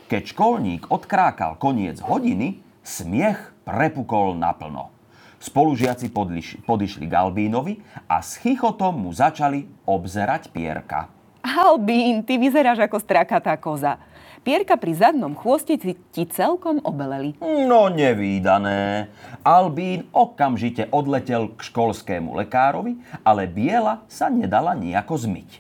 Keď 0.09 0.33
školník 0.33 0.89
odkrákal 0.89 1.61
koniec 1.61 2.01
hodiny, 2.01 2.65
smiech 2.81 3.53
prepukol 3.63 4.35
naplno. 4.41 4.89
Spolužiaci 5.37 6.09
podliš, 6.09 6.57
podišli 6.65 7.05
k 7.09 7.17
Albínovi 7.17 7.81
a 8.09 8.25
s 8.25 8.41
chichotom 8.41 9.05
mu 9.05 9.13
začali 9.13 9.69
obzerať 9.85 10.49
pierka. 10.49 11.13
Albín, 11.45 12.25
ty 12.25 12.37
vyzeráš 12.37 12.85
ako 12.85 13.01
strakatá 13.01 13.57
koza. 13.57 13.97
Pierka 14.41 14.81
pri 14.81 14.97
zadnom 14.97 15.37
chvoste 15.37 15.77
ti, 15.77 16.25
celkom 16.25 16.81
obeleli. 16.81 17.37
No 17.69 17.93
nevídané. 17.93 19.13
Albín 19.45 20.09
okamžite 20.17 20.89
odletel 20.89 21.53
k 21.53 21.61
školskému 21.61 22.33
lekárovi, 22.41 22.97
ale 23.21 23.45
biela 23.45 24.01
sa 24.09 24.33
nedala 24.33 24.73
nejako 24.73 25.29
zmyť. 25.29 25.51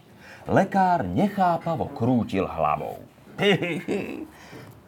Lekár 0.48 1.04
nechápavo 1.04 1.92
krútil 1.92 2.48
hlavou. 2.48 3.04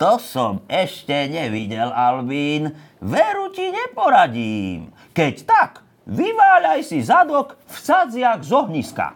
To 0.03 0.19
som 0.19 0.67
ešte 0.67 1.15
nevidel, 1.31 1.87
Albín. 1.95 2.75
Veru 2.99 3.55
ti 3.55 3.71
neporadím. 3.71 4.91
Keď 5.15 5.35
tak, 5.47 5.87
vyváľaj 6.11 6.83
si 6.83 6.99
zadok 7.07 7.55
v 7.71 7.77
sadziak 7.79 8.43
z 8.43 8.51
ohniska. 8.51 9.15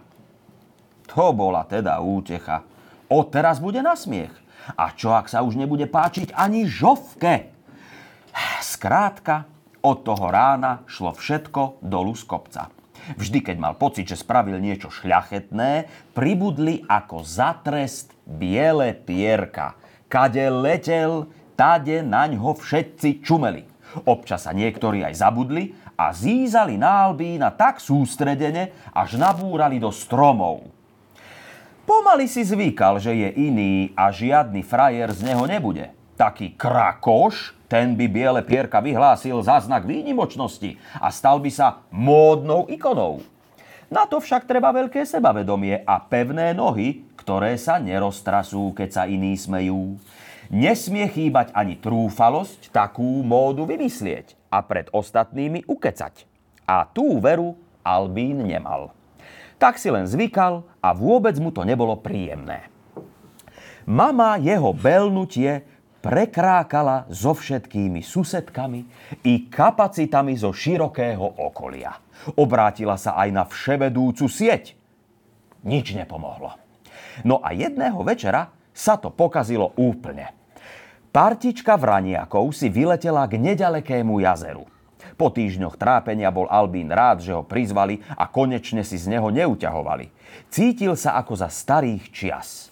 To 1.10 1.34
bola 1.34 1.66
teda 1.66 1.98
útecha. 1.98 2.62
Odteraz 3.10 3.58
bude 3.58 3.82
na 3.82 3.98
smiech. 3.98 4.30
A 4.74 4.90
čo 4.90 5.14
ak 5.14 5.30
sa 5.30 5.46
už 5.46 5.54
nebude 5.54 5.86
páčiť 5.86 6.34
ani 6.34 6.66
žovke? 6.66 7.54
Skrátka, 8.58 9.46
od 9.86 10.02
toho 10.02 10.26
rána 10.34 10.82
šlo 10.90 11.14
všetko 11.14 11.78
dolu 11.78 12.18
z 12.18 12.24
kopca. 12.26 12.62
Vždy, 13.14 13.38
keď 13.38 13.56
mal 13.62 13.78
pocit, 13.78 14.10
že 14.10 14.18
spravil 14.18 14.58
niečo 14.58 14.90
šľachetné, 14.90 15.86
pribudli 16.10 16.82
ako 16.90 17.22
za 17.22 17.54
trest 17.62 18.10
biele 18.26 18.90
pierka– 18.98 19.74
Kade 20.06 20.46
letel, 20.54 21.26
tade 21.58 21.98
naň 21.98 22.38
ho 22.38 22.54
všetci 22.54 23.26
čumeli. 23.26 23.66
Občas 24.06 24.46
sa 24.46 24.54
niektorí 24.54 25.02
aj 25.02 25.18
zabudli 25.18 25.74
a 25.98 26.14
zízali 26.14 26.78
na 26.78 27.10
Albína 27.10 27.50
tak 27.58 27.82
sústredene, 27.82 28.70
až 28.94 29.18
nabúrali 29.18 29.82
do 29.82 29.90
stromov. 29.90 30.62
Pomaly 31.86 32.26
si 32.26 32.42
zvykal, 32.42 32.98
že 32.98 33.14
je 33.14 33.30
iný 33.46 33.94
a 33.94 34.10
žiadny 34.10 34.66
frajer 34.66 35.06
z 35.14 35.22
neho 35.22 35.46
nebude. 35.46 35.94
Taký 36.18 36.58
krakoš, 36.58 37.54
ten 37.70 37.94
by 37.94 38.10
biele 38.10 38.42
pierka 38.42 38.82
vyhlásil 38.82 39.38
za 39.46 39.62
znak 39.62 39.86
výnimočnosti 39.86 40.74
a 40.98 41.14
stal 41.14 41.38
by 41.38 41.46
sa 41.46 41.86
módnou 41.94 42.66
ikonou. 42.66 43.22
Na 43.86 44.02
to 44.02 44.18
však 44.18 44.50
treba 44.50 44.74
veľké 44.74 45.06
sebavedomie 45.06 45.86
a 45.86 46.02
pevné 46.02 46.50
nohy, 46.58 47.06
ktoré 47.14 47.54
sa 47.54 47.78
neroztrasú, 47.78 48.74
keď 48.74 48.88
sa 48.90 49.02
iní 49.06 49.38
smejú. 49.38 49.94
Nesmie 50.50 51.06
chýbať 51.06 51.54
ani 51.54 51.78
trúfalosť 51.78 52.74
takú 52.74 53.22
módu 53.22 53.62
vymyslieť 53.62 54.34
a 54.50 54.58
pred 54.66 54.90
ostatnými 54.90 55.62
ukecať. 55.70 56.26
A 56.66 56.82
tú 56.90 57.22
veru 57.22 57.54
Albín 57.86 58.42
nemal. 58.42 58.95
Tak 59.56 59.80
si 59.80 59.88
len 59.88 60.04
zvykal 60.04 60.68
a 60.84 60.92
vôbec 60.92 61.36
mu 61.40 61.48
to 61.48 61.64
nebolo 61.64 61.96
príjemné. 61.96 62.68
Mama 63.86 64.36
jeho 64.36 64.74
belnutie 64.74 65.64
prekrákala 66.02 67.08
so 67.10 67.34
všetkými 67.34 68.02
susedkami 68.02 68.80
i 69.26 69.50
kapacitami 69.50 70.38
zo 70.38 70.54
širokého 70.54 71.42
okolia. 71.42 71.94
Obrátila 72.38 72.94
sa 73.00 73.18
aj 73.18 73.28
na 73.32 73.42
vševedúcu 73.46 74.26
sieť. 74.30 74.74
Nič 75.66 75.96
nepomohlo. 75.98 76.54
No 77.24 77.40
a 77.40 77.56
jedného 77.56 78.02
večera 78.04 78.52
sa 78.76 79.00
to 79.00 79.08
pokazilo 79.08 79.72
úplne. 79.80 80.30
Partička 81.10 81.80
vraniakov 81.80 82.52
si 82.52 82.68
vyletela 82.68 83.24
k 83.24 83.40
nedalekému 83.40 84.20
jazeru. 84.20 84.68
Po 85.16 85.32
týždňoch 85.32 85.80
trápenia 85.80 86.28
bol 86.28 86.44
Albín 86.52 86.92
rád, 86.92 87.24
že 87.24 87.32
ho 87.32 87.40
prizvali 87.40 88.04
a 88.20 88.28
konečne 88.28 88.84
si 88.84 89.00
z 89.00 89.08
neho 89.16 89.32
neuťahovali. 89.32 90.12
Cítil 90.52 90.92
sa 90.92 91.16
ako 91.16 91.40
za 91.40 91.48
starých 91.48 92.04
čias. 92.12 92.68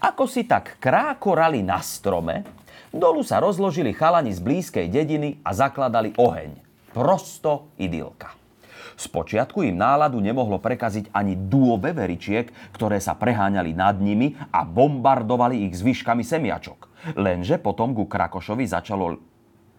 Ako 0.00 0.24
si 0.24 0.48
tak 0.48 0.80
krákorali 0.80 1.60
na 1.60 1.84
strome, 1.84 2.44
dolu 2.88 3.20
sa 3.20 3.36
rozložili 3.40 3.92
chalani 3.92 4.32
z 4.32 4.40
blízkej 4.40 4.88
dediny 4.88 5.44
a 5.44 5.52
zakladali 5.52 6.16
oheň. 6.16 6.56
Prosto 6.96 7.68
idylka. 7.76 8.32
Spočiatku 8.98 9.62
im 9.62 9.78
náladu 9.78 10.18
nemohlo 10.18 10.58
prekaziť 10.58 11.14
ani 11.14 11.38
duo 11.38 11.78
veveričiek, 11.78 12.50
ktoré 12.74 12.98
sa 12.98 13.14
preháňali 13.14 13.70
nad 13.76 14.00
nimi 14.00 14.34
a 14.50 14.66
bombardovali 14.66 15.68
ich 15.68 15.78
zvyškami 15.78 16.24
semiačok. 16.24 17.12
Lenže 17.20 17.60
potom 17.60 17.92
ku 17.92 18.08
Krakošovi 18.08 18.64
začalo... 18.66 19.20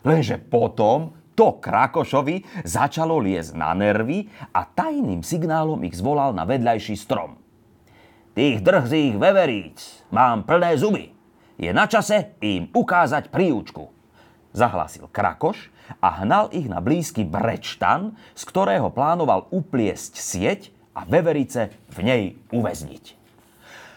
Lenže 0.07 0.39
potom 0.39 1.11
To 1.39 1.55
Krakošovi 1.55 2.67
začalo 2.67 3.15
liesť 3.15 3.55
na 3.55 3.71
nervy 3.71 4.27
a 4.51 4.67
tajným 4.67 5.23
signálom 5.23 5.79
ich 5.87 5.95
zvolal 5.95 6.35
na 6.35 6.43
vedľajší 6.43 6.99
strom. 6.99 7.39
Tých 8.35 8.59
drzých 8.59 9.15
veveríc 9.15 10.03
mám 10.11 10.43
plné 10.43 10.75
zuby. 10.75 11.15
Je 11.55 11.71
na 11.71 11.87
čase 11.87 12.35
im 12.43 12.67
ukázať 12.75 13.31
príučku. 13.31 13.87
Zahlásil 14.51 15.07
Krakoš 15.07 15.71
a 16.03 16.19
hnal 16.19 16.51
ich 16.51 16.67
na 16.67 16.83
blízky 16.83 17.23
brečtan, 17.23 18.19
z 18.35 18.43
ktorého 18.43 18.91
plánoval 18.91 19.47
upliesť 19.47 20.19
sieť 20.19 20.75
a 20.91 21.07
veverice 21.07 21.71
v 21.87 21.99
nej 22.03 22.23
uväzniť. 22.51 23.15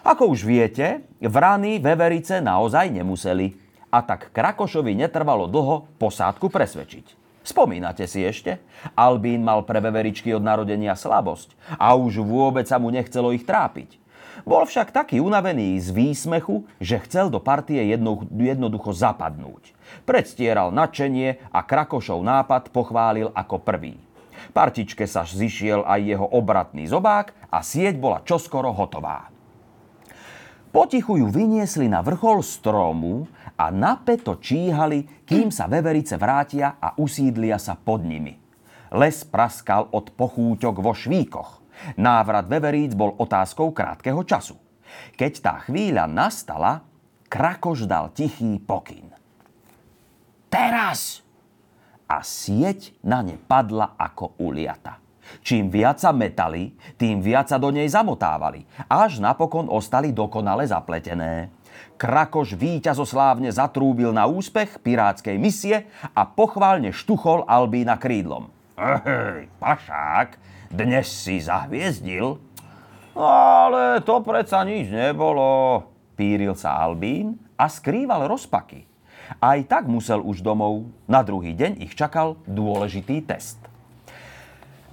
Ako 0.07 0.31
už 0.31 0.47
viete, 0.47 1.11
vrany 1.19 1.83
veverice 1.83 2.39
naozaj 2.39 2.95
nemuseli 2.95 3.51
a 3.91 3.99
tak 4.07 4.31
Krakošovi 4.31 4.95
netrvalo 4.95 5.51
dlho 5.51 5.91
posádku 5.99 6.47
presvedčiť. 6.47 7.22
Spomínate 7.43 8.07
si 8.07 8.23
ešte? 8.23 8.63
Albín 8.95 9.43
mal 9.43 9.67
pre 9.67 9.83
veveričky 9.83 10.31
od 10.31 10.43
narodenia 10.43 10.95
slabosť 10.95 11.59
a 11.75 11.99
už 11.99 12.23
vôbec 12.23 12.67
sa 12.71 12.79
mu 12.79 12.95
nechcelo 12.95 13.35
ich 13.35 13.43
trápiť. 13.43 13.99
Bol 14.43 14.65
však 14.65 14.91
taký 14.91 15.21
unavený 15.21 15.77
z 15.79 15.93
výsmechu, 15.93 16.65
že 16.81 17.03
chcel 17.05 17.29
do 17.29 17.39
partie 17.39 17.79
jedno, 17.85 18.27
jednoducho 18.33 18.91
zapadnúť. 18.91 19.77
Predstieral 20.09 20.73
nadšenie 20.73 21.53
a 21.53 21.61
Krakošov 21.63 22.25
nápad 22.25 22.73
pochválil 22.73 23.29
ako 23.35 23.61
prvý. 23.61 24.01
Partičke 24.51 25.07
sa 25.07 25.23
zišiel 25.23 25.87
aj 25.87 26.01
jeho 26.03 26.27
obratný 26.27 26.91
zobák 26.91 27.35
a 27.53 27.63
sieť 27.63 28.01
bola 28.01 28.25
čoskoro 28.27 28.75
hotová. 28.75 29.31
Potichu 30.73 31.21
ju 31.21 31.29
vyniesli 31.29 31.85
na 31.85 32.01
vrchol 32.01 32.41
stromu 32.41 33.29
a 33.57 33.71
napeto 33.71 34.39
číhali, 34.41 35.25
kým 35.27 35.53
sa 35.53 35.69
veverice 35.69 36.17
vrátia 36.17 36.77
a 36.81 36.97
usídlia 36.99 37.57
sa 37.57 37.79
pod 37.79 38.05
nimi. 38.05 38.37
Les 38.93 39.25
praskal 39.25 39.89
od 39.93 40.13
pochúťok 40.13 40.77
vo 40.85 40.93
švíkoch. 40.93 41.65
Návrat 41.97 42.47
veveríc 42.47 42.93
bol 42.93 43.17
otázkou 43.17 43.73
krátkeho 43.73 44.21
času. 44.23 44.61
Keď 45.17 45.33
tá 45.41 45.55
chvíľa 45.65 46.05
nastala, 46.05 46.85
Krakoš 47.33 47.89
dal 47.89 48.13
tichý 48.13 48.61
pokyn. 48.61 49.09
Teraz! 50.53 51.25
A 52.05 52.21
sieť 52.21 52.93
na 53.01 53.25
ne 53.25 53.41
padla 53.41 53.97
ako 53.97 54.37
uliata. 54.37 55.01
Čím 55.41 55.73
viac 55.73 55.97
sa 55.97 56.13
metali, 56.13 56.77
tým 57.01 57.25
viac 57.25 57.49
sa 57.49 57.57
do 57.57 57.73
nej 57.73 57.89
zamotávali, 57.89 58.69
až 58.85 59.25
napokon 59.25 59.73
ostali 59.73 60.13
dokonale 60.13 60.69
zapletené. 60.69 61.49
Krakoš 62.03 62.59
víťazoslávne 62.59 63.55
zatrúbil 63.55 64.11
na 64.11 64.27
úspech 64.27 64.83
pirátskej 64.83 65.39
misie 65.39 65.87
a 66.11 66.27
pochválne 66.27 66.91
štuchol 66.91 67.47
Albína 67.47 67.95
krídlom. 67.95 68.51
Hej, 68.75 69.47
pašák, 69.63 70.35
dnes 70.67 71.07
si 71.07 71.39
zahviezdil? 71.39 72.43
Ale 73.15 74.03
to 74.03 74.19
predsa 74.19 74.67
nič 74.67 74.91
nebolo, 74.91 75.79
píril 76.19 76.59
sa 76.59 76.75
Albín 76.83 77.39
a 77.55 77.71
skrýval 77.71 78.27
rozpaky. 78.27 78.83
Aj 79.39 79.63
tak 79.63 79.87
musel 79.87 80.27
už 80.27 80.43
domov. 80.43 80.91
Na 81.07 81.23
druhý 81.23 81.55
deň 81.55 81.87
ich 81.87 81.95
čakal 81.95 82.35
dôležitý 82.51 83.23
test. 83.23 83.63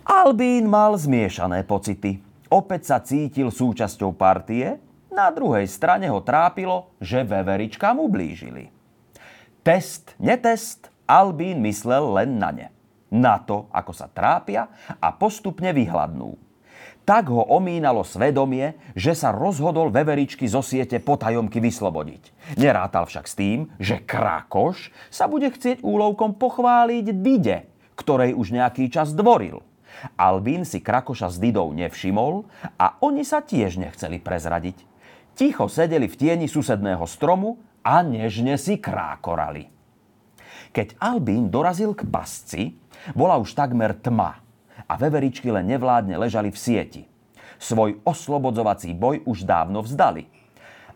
Albín 0.05 0.69
mal 0.69 0.93
zmiešané 0.93 1.65
pocity. 1.65 2.21
Opäť 2.53 2.93
sa 2.93 3.01
cítil 3.01 3.49
súčasťou 3.49 4.13
partie, 4.13 4.77
na 5.19 5.27
druhej 5.35 5.67
strane 5.67 6.07
ho 6.07 6.23
trápilo, 6.23 6.95
že 7.03 7.27
veveričkám 7.27 7.99
ublížili. 7.99 8.71
Test, 9.59 10.15
netest, 10.15 10.87
Albín 11.03 11.59
myslel 11.59 12.15
len 12.15 12.39
na 12.39 12.49
ne. 12.55 12.67
Na 13.11 13.41
to, 13.43 13.67
ako 13.75 13.91
sa 13.91 14.07
trápia 14.07 14.71
a 15.01 15.11
postupne 15.11 15.75
vyhľadnú. 15.75 16.37
Tak 17.03 17.25
ho 17.33 17.41
omínalo 17.49 18.05
svedomie, 18.05 18.77
že 18.93 19.17
sa 19.17 19.33
rozhodol 19.33 19.89
veveričky 19.89 20.45
zo 20.45 20.61
siete 20.61 21.01
potajomky 21.01 21.57
vyslobodiť. 21.57 22.55
Nerátal 22.61 23.09
však 23.09 23.25
s 23.25 23.33
tým, 23.33 23.59
že 23.81 23.99
Krakoš 24.05 24.93
sa 25.09 25.25
bude 25.25 25.49
chcieť 25.49 25.81
úlovkom 25.81 26.37
pochváliť 26.37 27.05
Dide, 27.09 27.65
ktorej 27.97 28.37
už 28.37 28.53
nejaký 28.53 28.93
čas 28.93 29.17
dvoril. 29.17 29.65
Albín 30.15 30.63
si 30.63 30.79
Krakoša 30.79 31.33
s 31.33 31.41
Didou 31.41 31.73
nevšimol 31.73 32.45
a 32.77 32.95
oni 33.01 33.25
sa 33.25 33.41
tiež 33.41 33.81
nechceli 33.81 34.21
prezradiť. 34.21 34.88
Ticho 35.39 35.71
sedeli 35.71 36.11
v 36.11 36.19
tieni 36.19 36.51
susedného 36.51 37.07
stromu 37.07 37.63
a 37.79 38.03
nežne 38.03 38.59
si 38.59 38.75
krákorali. 38.75 39.71
Keď 40.75 40.99
Albín 40.99 41.47
dorazil 41.47 41.95
k 41.95 42.03
pasci, 42.03 42.75
bola 43.15 43.39
už 43.39 43.55
takmer 43.55 43.95
tma 43.95 44.35
a 44.83 44.93
veveričky 44.99 45.47
len 45.47 45.63
nevládne 45.71 46.19
ležali 46.19 46.51
v 46.51 46.59
sieti. 46.59 47.03
Svoj 47.55 48.03
oslobodzovací 48.03 48.91
boj 48.91 49.23
už 49.23 49.47
dávno 49.47 49.79
vzdali. 49.79 50.27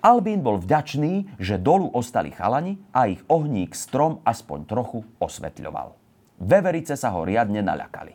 Albín 0.03 0.43
bol 0.43 0.59
vďačný, 0.59 1.39
že 1.39 1.55
dolu 1.55 1.87
ostali 1.95 2.35
chalani 2.35 2.83
a 2.91 3.07
ich 3.07 3.23
ohník 3.31 3.71
strom 3.71 4.19
aspoň 4.27 4.59
trochu 4.67 5.07
osvetľoval. 5.23 5.95
Veverice 6.43 6.99
sa 6.99 7.15
ho 7.15 7.23
riadne 7.23 7.63
naľakali. 7.63 8.11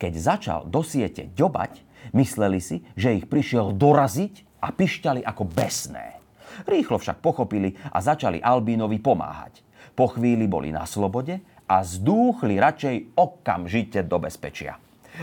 Keď 0.00 0.12
začal 0.16 0.60
do 0.64 0.80
siete 0.80 1.28
ďobať, 1.36 1.84
mysleli 2.16 2.64
si, 2.64 2.80
že 2.96 3.12
ich 3.12 3.28
prišiel 3.28 3.76
doraziť 3.76 4.45
a 4.66 4.74
pišťali 4.74 5.22
ako 5.22 5.46
besné. 5.46 6.18
Rýchlo 6.66 6.98
však 6.98 7.22
pochopili 7.22 7.78
a 7.94 8.02
začali 8.02 8.42
Albínovi 8.42 8.98
pomáhať. 8.98 9.62
Po 9.94 10.10
chvíli 10.10 10.50
boli 10.50 10.74
na 10.74 10.82
slobode 10.82 11.38
a 11.70 11.86
zdúchli 11.86 12.58
radšej 12.58 13.14
okamžite 13.14 14.02
do 14.02 14.18
bezpečia. 14.18 14.74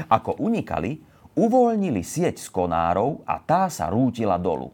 Ako 0.08 0.40
unikali, 0.40 0.98
uvoľnili 1.36 2.02
sieť 2.02 2.40
z 2.40 2.48
konárov 2.48 3.28
a 3.28 3.44
tá 3.44 3.68
sa 3.68 3.92
rútila 3.92 4.40
dolu. 4.40 4.72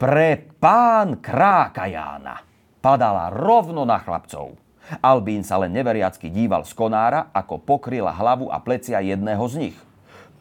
Pre 0.00 0.30
pán 0.58 1.22
Krákajána 1.22 2.42
padala 2.82 3.30
rovno 3.30 3.86
na 3.86 4.02
chlapcov. 4.02 4.58
Albín 4.98 5.46
sa 5.46 5.62
len 5.62 5.70
neveriacky 5.70 6.26
díval 6.26 6.66
z 6.66 6.74
konára, 6.74 7.30
ako 7.30 7.62
pokryla 7.62 8.10
hlavu 8.10 8.50
a 8.50 8.58
plecia 8.58 8.98
jedného 8.98 9.44
z 9.46 9.54
nich. 9.68 9.76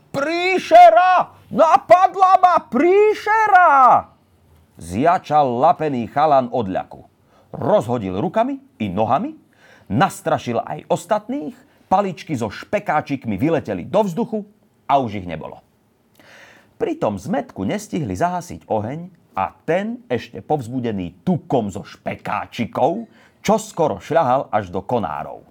Príšera! 0.10 1.41
Napadla 1.52 2.40
ma 2.40 2.64
príšera! 2.64 4.08
Zjačal 4.80 5.52
lapený 5.60 6.08
chalan 6.08 6.48
od 6.48 6.72
ľaku. 6.72 7.04
Rozhodil 7.52 8.16
rukami 8.24 8.64
i 8.80 8.88
nohami, 8.88 9.36
nastrašil 9.92 10.64
aj 10.64 10.88
ostatných, 10.88 11.52
paličky 11.92 12.40
so 12.40 12.48
špekáčikmi 12.48 13.36
vyleteli 13.36 13.84
do 13.84 14.00
vzduchu 14.00 14.48
a 14.88 15.04
už 15.04 15.20
ich 15.20 15.28
nebolo. 15.28 15.60
Pri 16.80 16.96
tom 16.96 17.20
zmetku 17.20 17.68
nestihli 17.68 18.16
zahasiť 18.16 18.72
oheň 18.72 19.12
a 19.36 19.52
ten, 19.68 20.08
ešte 20.08 20.40
povzbudený 20.40 21.20
tukom 21.28 21.68
zo 21.68 21.84
špekáčikov, 21.84 23.12
čo 23.44 23.60
skoro 23.60 24.00
šľahal 24.00 24.48
až 24.56 24.72
do 24.72 24.80
konárov. 24.80 25.44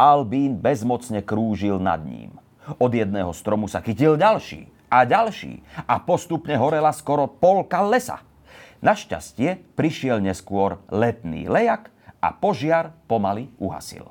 Albín 0.00 0.56
bezmocne 0.56 1.20
krúžil 1.20 1.76
nad 1.76 2.00
ním. 2.00 2.32
Od 2.80 2.88
jedného 2.88 3.28
stromu 3.36 3.68
sa 3.68 3.84
chytil 3.84 4.16
ďalší 4.16 4.72
a 4.94 5.02
ďalší 5.02 5.58
a 5.90 5.98
postupne 5.98 6.54
horela 6.54 6.94
skoro 6.94 7.26
polka 7.26 7.82
lesa. 7.82 8.22
Našťastie 8.78 9.74
prišiel 9.74 10.22
neskôr 10.22 10.78
letný 10.86 11.50
lejak 11.50 11.90
a 12.22 12.30
požiar 12.30 12.94
pomaly 13.10 13.50
uhasil. 13.58 14.06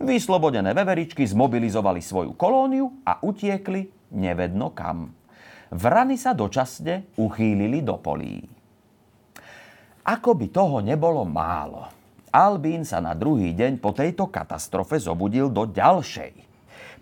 Vyslobodené 0.00 0.72
veveričky 0.72 1.28
zmobilizovali 1.28 2.00
svoju 2.00 2.32
kolóniu 2.32 3.04
a 3.04 3.20
utiekli 3.20 4.12
nevedno 4.16 4.72
kam. 4.72 5.12
Vrany 5.68 6.16
sa 6.16 6.32
dočasne 6.32 7.12
uchýlili 7.20 7.84
do 7.84 8.00
polí. 8.00 8.40
Ako 10.06 10.38
by 10.38 10.46
toho 10.48 10.78
nebolo 10.80 11.26
málo. 11.26 11.90
Albín 12.30 12.86
sa 12.86 13.02
na 13.02 13.16
druhý 13.16 13.56
deň 13.56 13.82
po 13.82 13.90
tejto 13.90 14.30
katastrofe 14.30 15.02
zobudil 15.02 15.50
do 15.50 15.66
ďalšej. 15.66 16.32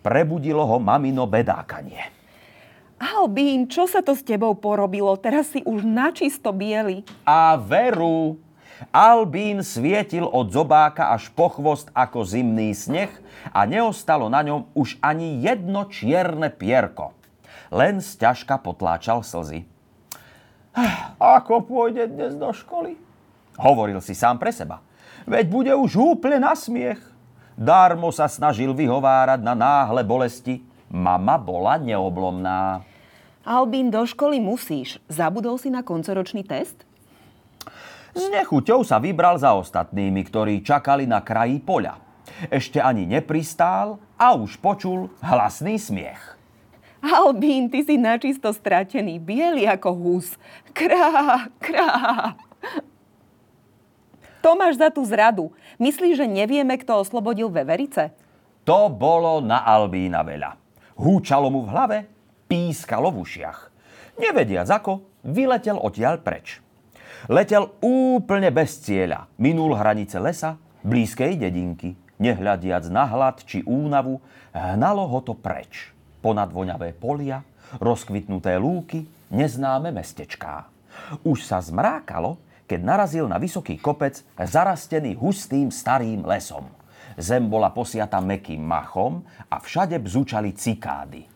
Prebudilo 0.00 0.64
ho 0.64 0.80
mamino 0.80 1.28
bedákanie. 1.28 2.23
Albín, 3.04 3.68
čo 3.68 3.84
sa 3.84 4.00
to 4.00 4.16
s 4.16 4.24
tebou 4.24 4.56
porobilo? 4.56 5.12
Teraz 5.20 5.52
si 5.52 5.60
už 5.68 5.84
načisto 5.84 6.56
biely. 6.56 7.04
A 7.28 7.52
veru, 7.60 8.40
Albín 8.88 9.60
svietil 9.60 10.24
od 10.24 10.48
zobáka 10.48 11.12
až 11.12 11.28
po 11.36 11.52
chvost 11.52 11.92
ako 11.92 12.24
zimný 12.24 12.72
sneh 12.72 13.12
a 13.52 13.68
neostalo 13.68 14.32
na 14.32 14.40
ňom 14.40 14.72
už 14.72 14.96
ani 15.04 15.44
jedno 15.44 15.84
čierne 15.84 16.48
pierko. 16.48 17.12
Len 17.68 18.00
sťažka 18.00 18.56
potláčal 18.64 19.20
slzy. 19.20 19.68
Ako 21.20 21.60
pôjde 21.60 22.08
dnes 22.08 22.32
do 22.40 22.56
školy? 22.56 22.96
Hovoril 23.60 24.00
si 24.00 24.16
sám 24.16 24.40
pre 24.40 24.48
seba. 24.48 24.80
Veď 25.28 25.44
bude 25.52 25.72
už 25.76 25.92
úplne 26.16 26.40
na 26.40 26.56
smiech. 26.56 27.04
Darmo 27.52 28.08
sa 28.16 28.32
snažil 28.32 28.72
vyhovárať 28.72 29.44
na 29.44 29.52
náhle 29.52 30.00
bolesti. 30.00 30.64
Mama 30.88 31.36
bola 31.36 31.76
neoblomná. 31.76 32.93
Albín, 33.44 33.92
do 33.92 34.00
školy 34.08 34.40
musíš. 34.40 34.96
Zabudol 35.04 35.60
si 35.60 35.68
na 35.68 35.84
koncoročný 35.84 36.48
test? 36.48 36.88
S 38.16 38.24
nechuťou 38.32 38.80
sa 38.80 38.96
vybral 38.96 39.36
za 39.36 39.52
ostatnými, 39.52 40.24
ktorí 40.24 40.64
čakali 40.64 41.04
na 41.04 41.20
kraji 41.20 41.60
poľa. 41.60 42.00
Ešte 42.48 42.80
ani 42.80 43.04
nepristál 43.04 44.00
a 44.16 44.32
už 44.32 44.56
počul 44.64 45.12
hlasný 45.20 45.76
smiech. 45.76 46.40
Albín, 47.04 47.68
ty 47.68 47.84
si 47.84 48.00
načisto 48.00 48.48
stratený, 48.48 49.20
biely 49.20 49.68
ako 49.68 49.92
hus. 49.92 50.40
Krá, 50.72 51.52
krá. 51.60 52.32
To 54.40 54.56
máš 54.56 54.80
za 54.80 54.88
tú 54.88 55.04
zradu. 55.04 55.52
Myslíš, 55.76 56.24
že 56.24 56.24
nevieme, 56.24 56.80
kto 56.80 57.04
oslobodil 57.04 57.52
Veverice? 57.52 58.08
To 58.64 58.88
bolo 58.88 59.44
na 59.44 59.60
Albína 59.68 60.24
veľa. 60.24 60.56
Húčalo 60.96 61.52
mu 61.52 61.68
v 61.68 61.72
hlave, 61.76 61.98
pískalo 62.46 63.10
v 63.14 63.20
ušiach. 63.24 63.58
Nevediac 64.20 64.68
ako, 64.70 65.22
vyletel 65.26 65.78
odtiaľ 65.78 66.22
preč. 66.22 66.60
Letel 67.26 67.72
úplne 67.80 68.52
bez 68.52 68.78
cieľa. 68.84 69.26
Minul 69.40 69.74
hranice 69.74 70.20
lesa, 70.20 70.60
blízkej 70.84 71.40
dedinky. 71.40 71.96
Nehľadiac 72.20 72.86
na 72.94 73.08
hlad 73.10 73.42
či 73.42 73.64
únavu, 73.66 74.22
hnalo 74.54 75.08
ho 75.10 75.18
to 75.24 75.34
preč 75.34 75.94
ponad 76.24 76.48
voňavé 76.48 76.96
polia, 76.96 77.44
rozkvitnuté 77.84 78.56
lúky, 78.56 79.04
neznáme 79.28 79.92
mestečká. 79.92 80.64
Už 81.20 81.44
sa 81.44 81.60
zmrákalo, 81.60 82.40
keď 82.64 82.80
narazil 82.80 83.28
na 83.28 83.36
vysoký 83.36 83.76
kopec 83.76 84.24
zarastený 84.40 85.20
hustým 85.20 85.68
starým 85.68 86.24
lesom. 86.24 86.64
Zem 87.20 87.44
bola 87.44 87.68
posiata 87.68 88.24
mekým 88.24 88.64
machom 88.64 89.20
a 89.52 89.60
všade 89.60 90.00
bzučali 90.00 90.56
cikády. 90.56 91.33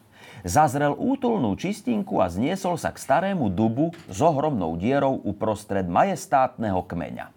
Zazrel 0.48 0.96
útulnú 0.96 1.52
čistinku 1.60 2.24
a 2.24 2.32
zniesol 2.32 2.80
sa 2.80 2.88
k 2.88 2.96
starému 2.96 3.52
dubu 3.52 3.92
s 4.08 4.24
ohromnou 4.24 4.80
dierou 4.80 5.20
uprostred 5.20 5.84
majestátneho 5.84 6.88
kmeňa. 6.88 7.28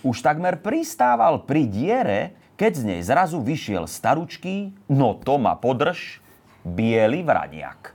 Už 0.00 0.24
takmer 0.24 0.56
pristával 0.56 1.44
pri 1.44 1.68
diere, 1.68 2.32
keď 2.56 2.72
z 2.72 2.82
nej 2.88 3.00
zrazu 3.04 3.44
vyšiel 3.44 3.84
staručký, 3.84 4.72
no 4.88 5.20
to 5.20 5.36
ma 5.36 5.60
podrž, 5.60 6.24
biely 6.64 7.20
vraniak. 7.20 7.92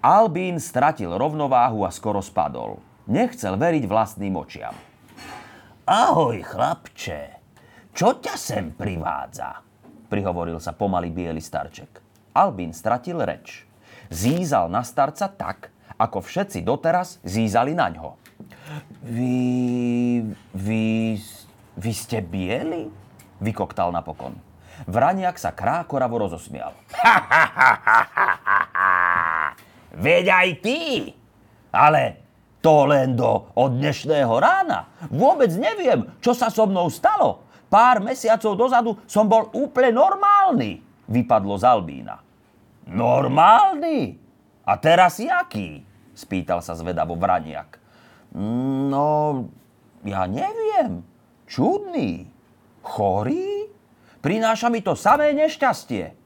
Albín 0.00 0.64
stratil 0.64 1.12
rovnováhu 1.12 1.84
a 1.84 1.92
skoro 1.92 2.24
spadol. 2.24 2.80
Nechcel 3.04 3.60
veriť 3.60 3.84
vlastným 3.84 4.32
očiam. 4.32 4.72
Ahoj, 5.84 6.40
chlapče. 6.40 7.36
Čo 7.92 8.16
ťa 8.16 8.32
sem 8.32 8.72
privádza? 8.72 9.60
Prihovoril 10.08 10.56
sa 10.56 10.72
pomaly 10.72 11.12
biely 11.12 11.44
starček. 11.44 12.07
Albín 12.38 12.70
stratil 12.70 13.18
reč. 13.18 13.66
Zízal 14.14 14.70
na 14.70 14.86
starca 14.86 15.26
tak, 15.26 15.74
ako 15.98 16.22
všetci 16.22 16.62
doteraz 16.62 17.18
zízali 17.26 17.74
na 17.74 17.90
ňo. 17.90 18.14
Vy... 19.02 20.22
vy... 20.54 21.18
vy 21.74 21.92
ste 21.92 22.22
bieli? 22.22 22.86
Vykoktal 23.42 23.90
napokon. 23.90 24.38
Vraniak 24.86 25.34
sa 25.42 25.50
krákoravo 25.50 26.30
rozosmial. 26.30 26.70
Veď 29.98 30.24
aj 30.30 30.48
ty! 30.62 30.78
Ale 31.74 32.22
to 32.62 32.86
len 32.86 33.18
do 33.18 33.50
od 33.58 33.74
dnešného 33.74 34.34
rána. 34.38 34.86
Vôbec 35.10 35.50
neviem, 35.58 36.06
čo 36.22 36.38
sa 36.38 36.54
so 36.54 36.70
mnou 36.70 36.86
stalo. 36.86 37.42
Pár 37.66 37.98
mesiacov 37.98 38.54
dozadu 38.54 38.94
som 39.10 39.26
bol 39.26 39.50
úplne 39.52 39.90
normálny, 39.90 40.80
vypadlo 41.10 41.58
z 41.58 41.66
Albína. 41.66 42.27
Normálny? 42.88 44.16
A 44.64 44.72
teraz 44.80 45.20
jaký? 45.20 45.84
Spýtal 46.16 46.64
sa 46.64 46.72
zvedavo 46.72 47.14
Vraniak. 47.14 47.76
No, 48.88 49.44
ja 50.04 50.24
neviem. 50.24 51.04
Čudný. 51.44 52.28
Chorý? 52.80 53.68
Prináša 54.24 54.72
mi 54.72 54.80
to 54.80 54.96
samé 54.96 55.36
nešťastie. 55.36 56.16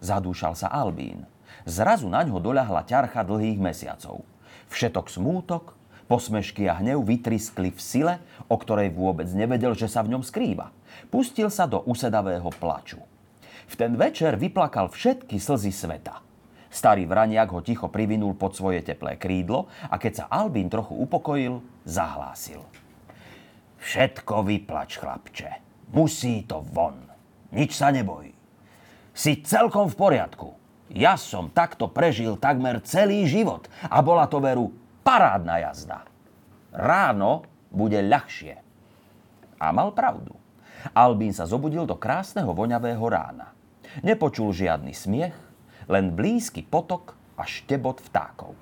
Zadúšal 0.00 0.56
sa 0.56 0.72
Albín. 0.72 1.24
Zrazu 1.68 2.08
na 2.08 2.24
ňo 2.24 2.40
doľahla 2.40 2.88
ťarcha 2.88 3.24
dlhých 3.24 3.60
mesiacov. 3.60 4.24
Všetok 4.72 5.06
smútok, 5.08 5.76
posmešky 6.10 6.66
a 6.70 6.78
hnev 6.78 7.02
vytriskli 7.06 7.70
v 7.70 7.80
sile, 7.80 8.14
o 8.46 8.56
ktorej 8.58 8.94
vôbec 8.94 9.26
nevedel, 9.30 9.74
že 9.74 9.90
sa 9.90 10.02
v 10.02 10.16
ňom 10.16 10.22
skrýva. 10.22 10.70
Pustil 11.10 11.50
sa 11.50 11.66
do 11.66 11.82
usedavého 11.86 12.50
plaču. 12.56 13.02
V 13.66 13.74
ten 13.74 13.98
večer 13.98 14.38
vyplakal 14.38 14.88
všetky 14.90 15.42
slzy 15.42 15.74
sveta. 15.74 16.22
Starý 16.70 17.08
vraniak 17.08 17.50
ho 17.50 17.64
ticho 17.64 17.88
privinul 17.88 18.36
pod 18.36 18.52
svoje 18.52 18.84
teplé 18.84 19.16
krídlo 19.16 19.66
a 19.88 19.96
keď 19.96 20.12
sa 20.12 20.24
Albín 20.28 20.68
trochu 20.68 20.92
upokojil, 20.92 21.64
zahlásil. 21.88 22.60
Všetko 23.80 24.44
vyplač, 24.44 25.00
chlapče. 25.00 25.50
Musí 25.94 26.44
to 26.44 26.60
von. 26.60 27.00
Nič 27.54 27.78
sa 27.78 27.94
neboj. 27.94 28.28
Si 29.16 29.40
celkom 29.40 29.88
v 29.88 29.96
poriadku. 29.96 30.48
Ja 30.92 31.16
som 31.16 31.48
takto 31.50 31.88
prežil 31.88 32.36
takmer 32.38 32.84
celý 32.84 33.24
život 33.26 33.66
a 33.88 33.98
bola 34.04 34.28
to 34.28 34.38
veru 34.38 34.70
parádna 35.00 35.64
jazda. 35.64 36.04
Ráno 36.76 37.48
bude 37.72 38.04
ľahšie. 38.04 38.54
A 39.56 39.72
mal 39.72 39.96
pravdu. 39.96 40.36
Albín 40.92 41.32
sa 41.32 41.48
zobudil 41.48 41.88
do 41.88 41.96
krásneho 41.96 42.52
voňavého 42.52 43.02
rána. 43.08 43.55
Nepočul 44.02 44.54
žiadny 44.54 44.92
smiech, 44.92 45.36
len 45.86 46.14
blízky 46.14 46.62
potok 46.62 47.14
a 47.38 47.44
štebot 47.44 48.02
vtákov. 48.06 48.54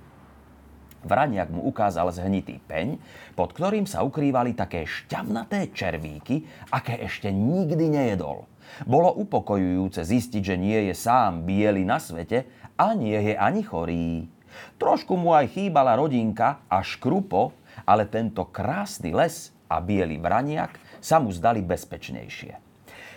Vraniak 1.04 1.52
mu 1.52 1.68
ukázal 1.68 2.08
zhnitý 2.16 2.60
peň, 2.64 2.96
pod 3.36 3.52
ktorým 3.52 3.84
sa 3.84 4.00
ukrývali 4.00 4.56
také 4.56 4.88
šťavnaté 4.88 5.68
červíky, 5.76 6.48
aké 6.72 6.96
ešte 7.04 7.28
nikdy 7.28 7.92
nejedol– 7.92 8.48
bolo 8.82 9.12
upokojujúce 9.14 10.02
zistiť, 10.02 10.42
že 10.42 10.56
nie 10.58 10.90
je 10.90 10.94
sám 10.96 11.46
biely 11.46 11.86
na 11.86 12.02
svete 12.02 12.48
a 12.74 12.92
nie 12.96 13.14
je 13.14 13.34
ani 13.38 13.62
chorý. 13.62 14.26
Trošku 14.78 15.14
mu 15.18 15.34
aj 15.34 15.54
chýbala 15.54 15.98
rodinka 15.98 16.62
a 16.66 16.82
škrupo, 16.82 17.54
ale 17.86 18.06
tento 18.06 18.46
krásny 18.50 19.14
les 19.14 19.54
a 19.70 19.82
biely 19.82 20.18
vraniak 20.18 20.78
sa 20.98 21.18
mu 21.18 21.30
zdali 21.30 21.62
bezpečnejšie. 21.62 22.63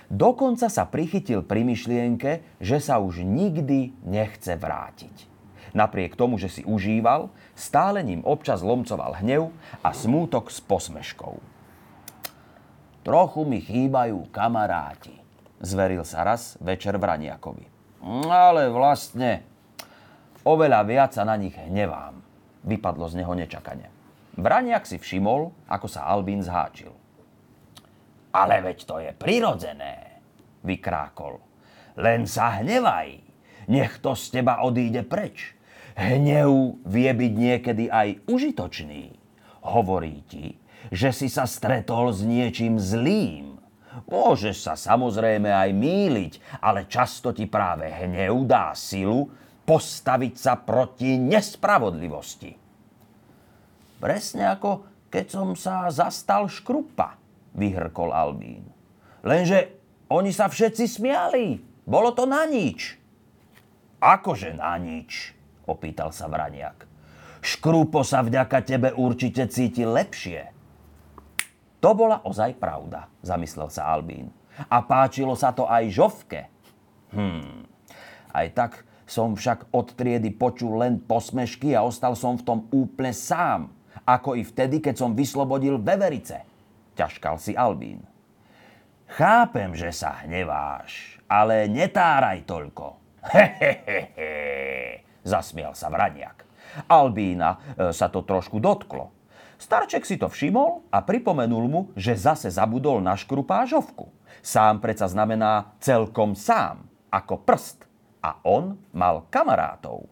Dokonca 0.07 0.71
sa 0.71 0.87
prichytil 0.87 1.43
pri 1.43 1.67
myšlienke, 1.67 2.59
že 2.63 2.79
sa 2.79 3.03
už 3.03 3.27
nikdy 3.27 3.91
nechce 4.07 4.55
vrátiť. 4.55 5.27
Napriek 5.75 6.15
tomu, 6.15 6.39
že 6.39 6.47
si 6.47 6.63
užíval, 6.63 7.27
stále 7.51 7.99
ním 7.99 8.23
občas 8.23 8.63
lomcoval 8.63 9.19
hnev 9.19 9.51
a 9.83 9.91
smútok 9.91 10.47
s 10.47 10.63
posmeškou. 10.63 11.35
Trochu 13.03 13.41
mi 13.43 13.59
chýbajú 13.59 14.31
kamaráti, 14.31 15.15
zveril 15.59 16.07
sa 16.07 16.23
raz 16.23 16.55
večer 16.63 16.95
Vraniakovi. 16.95 17.67
Ale 18.31 18.71
vlastne 18.71 19.43
oveľa 20.47 20.81
viac 20.87 21.11
sa 21.15 21.27
na 21.27 21.35
nich 21.35 21.55
hnevám, 21.55 22.15
vypadlo 22.63 23.11
z 23.11 23.23
neho 23.23 23.33
nečakane. 23.35 23.91
Vraniak 24.39 24.87
si 24.87 24.95
všimol, 24.95 25.51
ako 25.67 25.87
sa 25.91 26.07
Albín 26.07 26.43
zháčil. 26.43 26.95
Ale 28.33 28.61
veď 28.61 28.77
to 28.83 28.95
je 28.99 29.11
prirodzené, 29.15 30.23
vykrákol. 30.63 31.39
Len 31.97 32.29
sa 32.29 32.61
hnevaj, 32.61 33.19
nech 33.71 33.97
to 34.03 34.13
z 34.13 34.39
teba 34.39 34.61
odíde 34.61 35.03
preč. 35.07 35.55
Hnev 35.97 36.77
vie 36.85 37.09
byť 37.09 37.33
niekedy 37.33 37.89
aj 37.89 38.29
užitočný. 38.29 39.17
Hovorí 39.65 40.21
ti, 40.29 40.53
že 40.93 41.09
si 41.09 41.27
sa 41.27 41.49
stretol 41.49 42.13
s 42.13 42.21
niečím 42.21 42.77
zlým, 42.77 43.57
Môžeš 44.05 44.69
sa 44.69 44.73
samozrejme 44.77 45.49
aj 45.49 45.73
míliť, 45.73 46.33
ale 46.61 46.85
často 46.85 47.33
ti 47.33 47.49
práve 47.49 47.89
hnev 47.89 48.45
dá 48.45 48.71
silu 48.77 49.25
postaviť 49.65 50.33
sa 50.37 50.53
proti 50.55 51.17
nespravodlivosti. 51.17 52.53
Presne 53.97 54.53
ako 54.53 54.85
keď 55.09 55.25
som 55.27 55.57
sa 55.57 55.89
zastal 55.89 56.45
škrupa, 56.45 57.17
vyhrkol 57.57 58.13
Albín. 58.13 58.69
Lenže 59.25 59.73
oni 60.07 60.31
sa 60.31 60.47
všetci 60.47 60.85
smiali. 60.87 61.59
Bolo 61.83 62.15
to 62.15 62.23
na 62.23 62.47
nič. 62.47 62.95
Akože 63.97 64.53
na 64.53 64.77
nič, 64.77 65.33
opýtal 65.65 66.13
sa 66.13 66.29
Vraniak. 66.29 66.85
Škrupo 67.41 68.05
sa 68.05 68.21
vďaka 68.21 68.61
tebe 68.61 68.89
určite 68.93 69.49
cíti 69.49 69.83
lepšie. 69.83 70.53
To 71.81 71.93
bola 71.93 72.21
ozaj 72.25 72.57
pravda, 72.57 73.09
zamyslel 73.25 73.69
sa 73.73 73.89
Albín. 73.89 74.29
A 74.69 74.81
páčilo 74.81 75.37
sa 75.37 75.53
to 75.53 75.69
aj 75.69 75.89
Žovke. 75.93 76.41
Hmm, 77.13 77.65
aj 78.33 78.47
tak 78.53 78.71
som 79.07 79.37
však 79.37 79.71
od 79.71 79.95
triedy 79.95 80.33
počul 80.35 80.81
len 80.81 80.99
posmešky 80.99 81.77
a 81.77 81.85
ostal 81.85 82.17
som 82.17 82.35
v 82.35 82.43
tom 82.43 82.59
úplne 82.73 83.15
sám, 83.15 83.71
ako 84.03 84.35
i 84.35 84.43
vtedy, 84.43 84.83
keď 84.83 84.95
som 84.99 85.15
vyslobodil 85.15 85.79
veverice. 85.79 86.46
Ťažkal 86.97 87.37
si 87.37 87.53
Albín. 87.53 88.01
Chápem, 89.07 89.71
že 89.77 89.93
sa 89.93 90.25
hneváš, 90.25 91.21
ale 91.29 91.69
netáraj 91.69 92.43
toľko. 92.43 92.97
Hehehehe, 93.21 95.05
zasmial 95.21 95.77
sa 95.77 95.93
Vraniak. 95.93 96.43
Albína 96.89 97.49
e, 97.53 97.57
sa 97.95 98.11
to 98.11 98.25
trošku 98.25 98.57
dotklo. 98.57 99.13
Starček 99.57 100.05
si 100.05 100.17
to 100.17 100.29
všimol 100.29 100.89
a 100.93 101.01
pripomenul 101.01 101.65
mu, 101.65 101.81
že 101.97 102.17
zase 102.17 102.49
zabudol 102.49 103.01
na 103.01 103.17
škrupážovku. 103.17 104.09
Sám 104.41 104.81
predsa 104.81 105.09
znamená 105.09 105.77
celkom 105.81 106.37
sám, 106.37 106.85
ako 107.13 107.41
prst. 107.41 107.85
A 108.21 108.41
on 108.43 108.75
mal 108.91 109.29
kamarátov. 109.29 110.09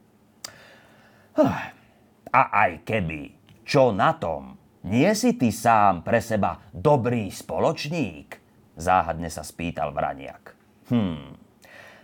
A 2.32 2.42
aj 2.64 2.88
keby, 2.88 3.36
čo 3.68 3.92
na 3.92 4.16
tom? 4.16 4.56
Nie 4.86 5.18
si 5.18 5.34
ty 5.34 5.50
sám 5.50 6.06
pre 6.06 6.22
seba 6.22 6.62
dobrý 6.70 7.34
spoločník? 7.34 8.38
Záhadne 8.78 9.34
sa 9.34 9.42
spýtal 9.42 9.90
Vraniak. 9.90 10.54
Hmm. 10.94 11.34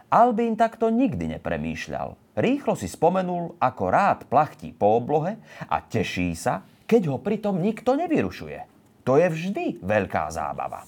Albín 0.09 0.57
takto 0.57 0.89
nikdy 0.89 1.37
nepremýšľal. 1.37 2.17
Rýchlo 2.33 2.73
si 2.73 2.89
spomenul, 2.89 3.53
ako 3.61 3.83
rád 3.85 4.19
plachtí 4.25 4.73
po 4.73 4.97
oblohe 4.97 5.37
a 5.69 5.77
teší 5.77 6.33
sa, 6.33 6.65
keď 6.89 7.13
ho 7.13 7.17
pritom 7.21 7.61
nikto 7.61 7.93
nevyrušuje. 7.93 8.59
To 9.05 9.21
je 9.21 9.29
vždy 9.29 9.65
veľká 9.85 10.33
zábava. 10.33 10.81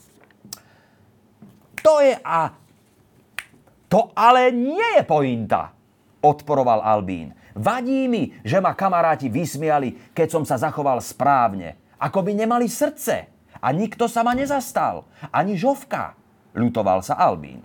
To 1.85 2.01
je 2.01 2.17
a... 2.25 2.57
To 3.93 4.09
ale 4.17 4.49
nie 4.49 4.97
je 4.97 5.03
pointa, 5.05 5.69
odporoval 6.25 6.81
Albín. 6.81 7.37
Vadí 7.53 8.09
mi, 8.09 8.33
že 8.41 8.57
ma 8.57 8.73
kamaráti 8.73 9.29
vysmiali, 9.29 10.09
keď 10.09 10.27
som 10.33 10.41
sa 10.41 10.57
zachoval 10.57 10.97
správne. 10.97 11.82
Ako 12.03 12.19
by 12.19 12.35
nemali 12.35 12.67
srdce. 12.67 13.31
A 13.63 13.71
nikto 13.71 14.11
sa 14.11 14.27
ma 14.27 14.35
nezastal. 14.35 15.07
Ani 15.31 15.55
žovka. 15.55 16.19
Ľutoval 16.51 16.99
sa 16.99 17.15
Albín. 17.15 17.63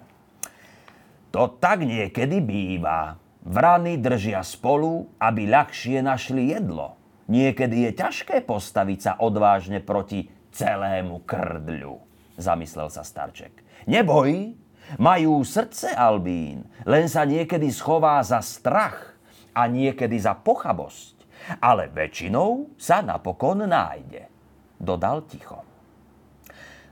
To 1.35 1.51
tak 1.59 1.83
niekedy 1.83 2.39
býva. 2.39 3.19
Vrany 3.43 3.99
držia 3.99 4.47
spolu, 4.47 5.11
aby 5.19 5.51
ľahšie 5.51 5.99
našli 6.07 6.55
jedlo. 6.55 6.95
Niekedy 7.29 7.91
je 7.91 7.91
ťažké 7.99 8.47
postaviť 8.47 8.99
sa 9.03 9.13
odvážne 9.21 9.85
proti 9.85 10.33
celému 10.49 11.29
krdľu, 11.29 12.01
zamyslel 12.41 12.89
sa 12.89 13.05
Starček. 13.05 13.53
Neboj, 13.85 14.57
majú 14.97 15.45
srdce, 15.45 15.93
Albín, 15.93 16.65
len 16.89 17.05
sa 17.05 17.29
niekedy 17.29 17.69
schová 17.69 18.25
za 18.25 18.41
strach 18.41 19.13
a 19.53 19.69
niekedy 19.69 20.17
za 20.17 20.33
pochabosť. 20.33 21.18
Ale 21.63 21.89
väčšinou 21.89 22.77
sa 22.77 23.01
napokon 23.01 23.65
nájde, 23.65 24.29
dodal 24.77 25.25
ticho. 25.25 25.65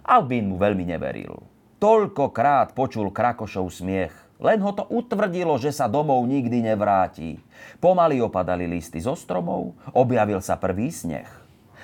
Albín 0.06 0.50
mu 0.50 0.56
veľmi 0.56 0.86
neveril. 0.86 1.34
Toľkokrát 1.76 2.72
počul 2.72 3.12
Krakošov 3.12 3.68
smiech, 3.68 4.14
len 4.40 4.60
ho 4.60 4.72
to 4.72 4.84
utvrdilo, 4.88 5.56
že 5.56 5.72
sa 5.72 5.88
domov 5.88 6.24
nikdy 6.24 6.62
nevráti. 6.64 7.40
Pomaly 7.80 8.20
opadali 8.20 8.68
listy 8.68 9.00
zo 9.00 9.16
stromov, 9.16 9.76
objavil 9.96 10.40
sa 10.44 10.60
prvý 10.60 10.92
sneh. 10.92 11.28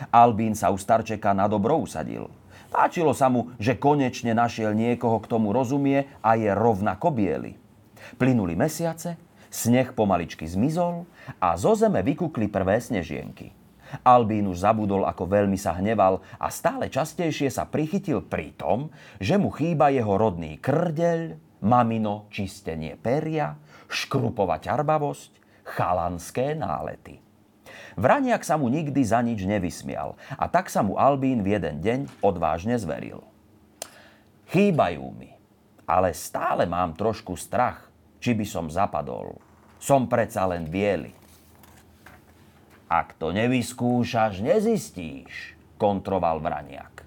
Albín 0.09 0.57
sa 0.57 0.73
u 0.73 0.77
starčeka 0.81 1.37
na 1.37 1.49
dobro 1.49 1.81
usadil. 1.81 2.29
Páčilo 2.73 3.13
sa 3.13 3.29
mu, 3.29 3.53
že 3.61 3.77
konečne 3.77 4.33
našiel 4.33 4.73
niekoho, 4.73 5.21
k 5.21 5.29
tomu 5.29 5.53
rozumie 5.53 6.09
a 6.25 6.41
je 6.41 6.49
rovnako 6.49 7.13
biely. 7.13 7.61
Plynuli 8.17 8.57
mesiace, 8.57 9.21
sneh 9.53 9.93
pomaličky 9.93 10.49
zmizol 10.49 11.05
a 11.37 11.53
zo 11.61 11.77
zeme 11.77 12.01
vykukli 12.01 12.49
prvé 12.49 12.81
snežienky. 12.81 13.53
Albín 14.01 14.49
už 14.49 14.65
zabudol, 14.65 15.05
ako 15.05 15.29
veľmi 15.29 15.61
sa 15.61 15.77
hneval 15.77 16.25
a 16.41 16.49
stále 16.49 16.89
častejšie 16.89 17.53
sa 17.53 17.69
prichytil 17.69 18.25
pri 18.25 18.57
tom, 18.57 18.89
že 19.21 19.37
mu 19.37 19.53
chýba 19.53 19.93
jeho 19.93 20.17
rodný 20.17 20.57
krdeľ, 20.57 21.37
mamino 21.61 22.25
čistenie 22.33 22.97
peria, 22.97 23.61
škrupová 23.93 24.57
ťarbavosť, 24.65 25.37
chalanské 25.69 26.57
nálety. 26.57 27.21
Vraniak 28.01 28.41
sa 28.49 28.57
mu 28.57 28.73
nikdy 28.73 29.05
za 29.05 29.21
nič 29.21 29.45
nevysmial 29.45 30.17
a 30.41 30.49
tak 30.49 30.73
sa 30.73 30.81
mu 30.81 30.97
Albín 30.97 31.45
v 31.45 31.61
jeden 31.61 31.85
deň 31.85 32.25
odvážne 32.25 32.81
zveril. 32.81 33.21
Chýbajú 34.49 35.05
mi, 35.13 35.37
ale 35.85 36.17
stále 36.17 36.65
mám 36.65 36.97
trošku 36.97 37.37
strach, 37.37 37.92
či 38.23 38.39
by 38.39 38.47
som 38.47 38.71
zapadol. 38.71 39.35
Som 39.83 40.07
predsa 40.07 40.47
len 40.47 40.71
biely. 40.71 41.11
Ak 42.87 43.19
to 43.19 43.35
nevyskúšaš, 43.35 44.39
nezistíš, 44.39 45.59
kontroval 45.75 46.39
Vraniak. 46.39 47.03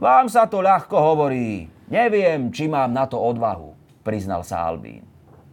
Vám 0.00 0.32
sa 0.32 0.48
to 0.48 0.64
ľahko 0.64 0.96
hovorí, 0.96 1.76
Neviem, 1.86 2.50
či 2.50 2.66
mám 2.66 2.90
na 2.90 3.06
to 3.06 3.14
odvahu, 3.14 3.70
priznal 4.02 4.42
sa 4.42 4.66
Albín. 4.66 5.06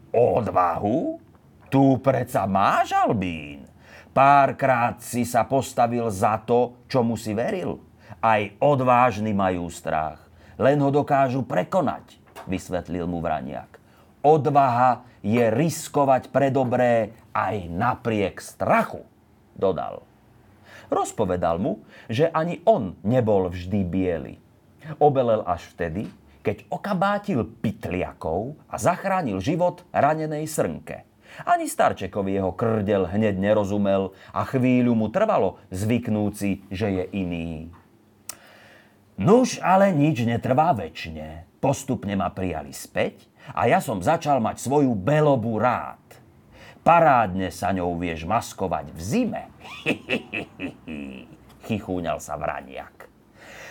Odvahu? 0.09 1.21
Tu 1.69 1.85
predsa 2.01 2.49
máš, 2.49 2.89
Albín. 2.89 3.69
Párkrát 4.13 4.97
si 4.97 5.29
sa 5.29 5.45
postavil 5.45 6.09
za 6.09 6.41
to, 6.41 6.85
čomu 6.89 7.17
si 7.17 7.37
veril. 7.37 7.77
Aj 8.17 8.41
odvážni 8.57 9.29
majú 9.29 9.69
strach. 9.69 10.21
Len 10.57 10.81
ho 10.81 10.89
dokážu 10.89 11.45
prekonať, 11.45 12.17
vysvetlil 12.49 13.05
mu 13.05 13.21
Vraniak. 13.21 13.82
Odvaha 14.23 15.03
je 15.19 15.51
riskovať 15.51 16.31
pre 16.31 16.47
dobré 16.47 17.11
aj 17.35 17.67
napriek 17.67 18.39
strachu, 18.39 19.03
dodal. 19.51 20.07
Rozpovedal 20.87 21.59
mu, 21.59 21.83
že 22.07 22.31
ani 22.31 22.63
on 22.63 22.95
nebol 23.03 23.51
vždy 23.51 23.83
biely. 23.83 24.35
Obelel 25.03 25.43
až 25.43 25.67
vtedy, 25.75 26.07
keď 26.39 26.67
okabátil 26.71 27.43
pytliakov 27.43 28.55
a 28.67 28.75
zachránil 28.79 29.43
život 29.43 29.83
ranenej 29.91 30.47
srnke. 30.47 31.07
Ani 31.43 31.65
Starčekovi 31.65 32.37
jeho 32.37 32.53
krdel 32.53 33.09
hneď 33.09 33.35
nerozumel 33.41 34.13
a 34.31 34.45
chvíľu 34.45 34.93
mu 34.93 35.09
trvalo 35.09 35.57
zvyknúci, 35.73 36.67
že 36.69 36.87
je 36.93 37.03
iný. 37.11 37.73
Nuž 39.17 39.57
ale 39.59 39.91
nič 39.91 40.23
netrvá 40.25 40.71
väčšine. 40.77 41.49
Postupne 41.57 42.13
ma 42.13 42.29
prijali 42.29 42.75
späť 42.75 43.32
a 43.51 43.67
ja 43.67 43.83
som 43.83 43.99
začal 43.99 44.39
mať 44.39 44.63
svoju 44.63 44.95
belobu 44.95 45.59
rád. 45.59 45.99
Parádne 46.83 47.51
sa 47.51 47.75
ňou 47.75 47.95
vieš 47.99 48.23
maskovať 48.23 48.91
v 48.91 48.99
zime. 48.99 49.43
Chichúňal 51.67 52.19
sa 52.19 52.35
vraniak. 52.35 53.07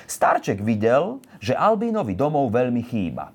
Starček 0.09 0.61
videl, 0.61 1.21
že 1.41 1.57
Albínovi 1.57 2.13
domov 2.13 2.53
veľmi 2.53 2.85
chýba 2.85 3.33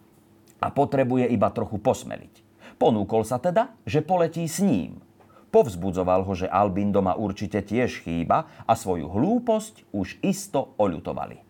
a 0.57 0.67
potrebuje 0.69 1.29
iba 1.29 1.49
trochu 1.53 1.77
posmeliť. 1.81 2.33
Ponúkol 2.77 3.25
sa 3.25 3.41
teda, 3.41 3.73
že 3.85 4.05
poletí 4.05 4.45
s 4.45 4.61
ním. 4.61 5.01
Povzbudzoval 5.49 6.21
ho, 6.21 6.33
že 6.37 6.45
Albín 6.45 6.93
doma 6.93 7.17
určite 7.17 7.65
tiež 7.65 8.05
chýba 8.05 8.45
a 8.69 8.77
svoju 8.77 9.09
hlúposť 9.09 9.89
už 9.95 10.21
isto 10.21 10.77
oľutovali. 10.77 11.41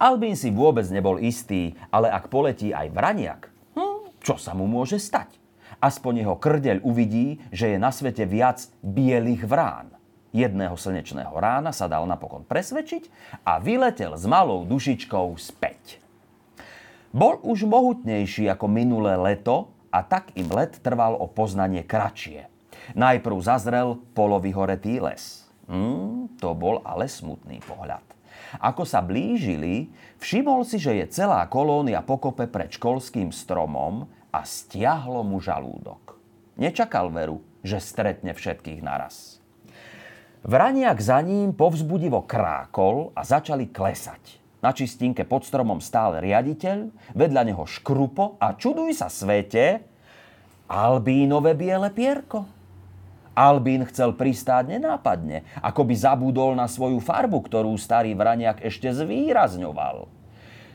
Albín 0.00 0.32
si 0.32 0.48
vôbec 0.48 0.88
nebol 0.88 1.20
istý, 1.20 1.76
ale 1.92 2.08
ak 2.08 2.32
poletí 2.32 2.72
aj 2.72 2.88
vraniak, 2.88 3.49
čo 4.20 4.36
sa 4.36 4.52
mu 4.52 4.68
môže 4.68 5.00
stať? 5.00 5.40
Aspoň 5.80 6.24
jeho 6.24 6.36
krdeľ 6.36 6.84
uvidí, 6.84 7.40
že 7.48 7.72
je 7.72 7.78
na 7.80 7.88
svete 7.88 8.28
viac 8.28 8.68
bielých 8.84 9.48
vrán. 9.48 9.96
Jedného 10.30 10.78
slnečného 10.78 11.32
rána 11.34 11.74
sa 11.74 11.90
dal 11.90 12.06
napokon 12.06 12.46
presvedčiť 12.46 13.10
a 13.42 13.58
vyletel 13.58 14.14
s 14.14 14.28
malou 14.30 14.62
dušičkou 14.62 15.34
späť. 15.40 15.98
Bol 17.10 17.42
už 17.42 17.66
mohutnejší 17.66 18.46
ako 18.46 18.70
minulé 18.70 19.18
leto 19.18 19.74
a 19.90 20.06
tak 20.06 20.30
im 20.38 20.46
let 20.54 20.78
trval 20.78 21.18
o 21.18 21.26
poznanie 21.26 21.82
kratšie. 21.82 22.46
Najprv 22.94 23.36
zazrel 23.42 23.98
polovyhoretý 24.14 25.02
les. 25.02 25.42
Hmm, 25.66 26.30
to 26.38 26.54
bol 26.54 26.78
ale 26.86 27.10
smutný 27.10 27.58
pohľad. 27.66 28.02
Ako 28.58 28.82
sa 28.82 28.98
blížili, 28.98 29.94
všimol 30.18 30.66
si, 30.66 30.82
že 30.82 30.98
je 30.98 31.06
celá 31.12 31.46
kolónia 31.46 32.02
pokope 32.02 32.50
pred 32.50 32.74
školským 32.74 33.30
stromom 33.30 34.10
a 34.34 34.42
stiahlo 34.42 35.22
mu 35.22 35.38
žalúdok. 35.38 36.18
Nečakal 36.58 37.14
veru, 37.14 37.44
že 37.62 37.78
stretne 37.78 38.34
všetkých 38.34 38.82
naraz. 38.82 39.38
Vraniak 40.42 40.98
za 40.98 41.20
ním 41.20 41.52
povzbudivo 41.52 42.24
krákol 42.24 43.12
a 43.12 43.22
začali 43.22 43.68
klesať. 43.68 44.40
Na 44.60 44.72
čistinke 44.76 45.24
pod 45.24 45.44
stromom 45.44 45.80
stál 45.80 46.20
riaditeľ, 46.20 46.92
vedľa 47.16 47.42
neho 47.48 47.64
škrupo 47.64 48.40
a 48.40 48.56
čuduj 48.56 48.92
sa 48.96 49.08
svete, 49.08 49.84
Albínové 50.70 51.58
biele 51.58 51.90
pierko. 51.90 52.59
Albín 53.40 53.88
chcel 53.88 54.12
pristáť 54.12 54.76
nenápadne, 54.76 55.48
ako 55.64 55.88
by 55.88 55.94
zabudol 55.96 56.52
na 56.52 56.68
svoju 56.68 57.00
farbu, 57.00 57.40
ktorú 57.48 57.72
starý 57.80 58.12
vraniak 58.12 58.60
ešte 58.60 58.92
zvýrazňoval. 58.92 60.12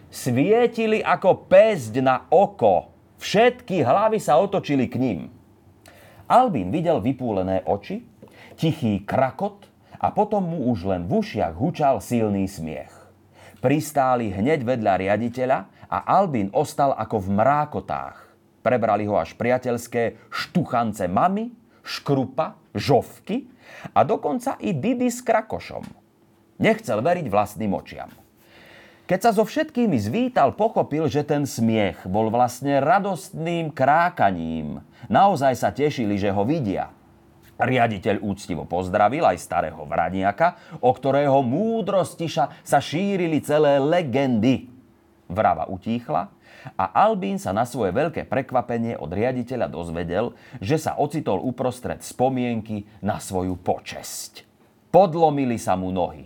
Svietili 0.10 1.06
ako 1.06 1.45
pesť 1.45 2.01
na 2.01 2.25
oko. 2.34 2.89
Všetky 3.21 3.86
hlavy 3.86 4.17
sa 4.17 4.41
otočili 4.41 4.89
k 4.89 4.97
ním. 4.97 5.19
Albín 6.25 6.73
videl 6.73 7.06
vypúlené 7.06 7.62
oči, 7.69 8.01
tichý 8.58 9.06
krakot 9.06 9.69
a 10.01 10.10
potom 10.10 10.49
mu 10.49 10.73
už 10.73 10.89
len 10.89 11.06
v 11.06 11.21
ušiach 11.21 11.54
hučal 11.54 12.01
silný 12.01 12.49
smiech. 12.49 12.89
Pristáli 13.62 14.34
hneď 14.34 14.65
vedľa 14.65 14.93
riaditeľa 15.06 15.58
a 15.86 15.97
Albin 16.17 16.49
ostal 16.49 16.97
ako 16.97 17.21
v 17.21 17.30
mrákotách. 17.30 18.17
Prebrali 18.65 19.06
ho 19.06 19.21
až 19.21 19.38
priateľské 19.38 20.17
štuchance 20.34 21.06
mamy, 21.06 21.54
Škrupa, 21.86 22.58
Žovky 22.74 23.45
a 23.93 24.02
dokonca 24.02 24.58
i 24.60 24.74
Bibi 24.74 25.08
s 25.08 25.21
Krakošom. 25.21 25.86
Nechcel 26.58 27.00
veriť 27.06 27.30
vlastným 27.30 27.71
očiam. 27.78 28.10
Keď 29.06 29.19
sa 29.21 29.32
so 29.38 29.45
všetkými 29.45 30.02
zvítal, 30.02 30.58
pochopil, 30.58 31.06
že 31.06 31.21
ten 31.21 31.45
smiech 31.45 32.10
bol 32.10 32.34
vlastne 32.34 32.82
radostným 32.82 33.69
krákaním. 33.69 34.82
Naozaj 35.13 35.54
sa 35.54 35.69
tešili, 35.69 36.17
že 36.17 36.34
ho 36.34 36.41
vidia. 36.41 36.89
Riaditeľ 37.56 38.26
úctivo 38.26 38.65
pozdravil 38.65 39.21
aj 39.21 39.38
starého 39.38 39.86
vraniaka, 39.86 40.58
o 40.82 40.89
ktorého 40.89 41.45
múdrosti 41.45 42.28
sa 42.65 42.80
šírili 42.82 43.45
celé 43.45 43.78
legendy. 43.78 44.74
Vrava 45.30 45.69
utíchla 45.69 46.34
a 46.73 47.06
Albín 47.06 47.38
sa 47.38 47.54
na 47.54 47.69
svoje 47.69 47.93
veľké 47.93 48.25
prekvapenie 48.25 48.97
od 48.97 49.13
riaditeľa 49.13 49.69
dozvedel, 49.69 50.34
že 50.58 50.82
sa 50.82 50.97
ocitol 50.97 51.45
uprostred 51.45 52.01
spomienky 52.01 52.89
na 53.06 53.21
svoju 53.21 53.62
počesť. 53.62 54.41
Podlomili 54.89 55.62
sa 55.62 55.78
mu 55.78 55.93
nohy. 55.93 56.25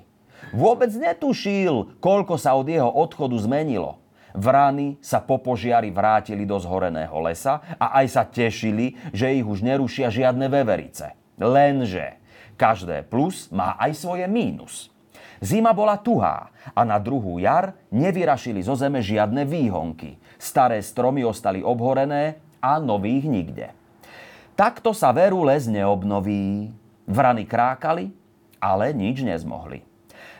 Vôbec 0.55 0.89
netušil, 0.95 1.99
koľko 1.99 2.39
sa 2.39 2.55
od 2.55 2.65
jeho 2.71 2.87
odchodu 2.87 3.35
zmenilo. 3.37 3.99
Vrany 4.37 5.01
sa 5.01 5.19
po 5.19 5.41
požiari 5.41 5.89
vrátili 5.89 6.45
do 6.45 6.55
zhoreného 6.61 7.17
lesa 7.19 7.59
a 7.81 7.97
aj 7.99 8.05
sa 8.07 8.23
tešili, 8.23 8.93
že 9.09 9.33
ich 9.33 9.45
už 9.45 9.65
nerušia 9.65 10.13
žiadne 10.13 10.45
veverice. 10.47 11.17
Lenže 11.41 12.21
každé 12.59 13.09
plus 13.09 13.49
má 13.49 13.73
aj 13.81 13.97
svoje 13.97 14.29
mínus. 14.29 14.93
Zima 15.39 15.71
bola 15.71 15.95
tuhá 15.95 16.51
a 16.75 16.81
na 16.83 16.99
druhú 16.99 17.39
jar 17.39 17.71
nevyrašili 17.89 18.59
zo 18.59 18.75
zeme 18.75 18.99
žiadne 18.99 19.47
výhonky. 19.47 20.19
Staré 20.39 20.79
stromy 20.79 21.27
ostali 21.27 21.59
obhorené 21.59 22.39
a 22.63 22.79
nových 22.79 23.27
nikde. 23.27 23.67
Takto 24.55 24.95
sa 24.95 25.11
veru 25.11 25.43
les 25.43 25.67
neobnoví. 25.67 26.71
Vrany 27.11 27.43
krákali, 27.43 28.15
ale 28.63 28.95
nič 28.95 29.19
nezmohli. 29.19 29.83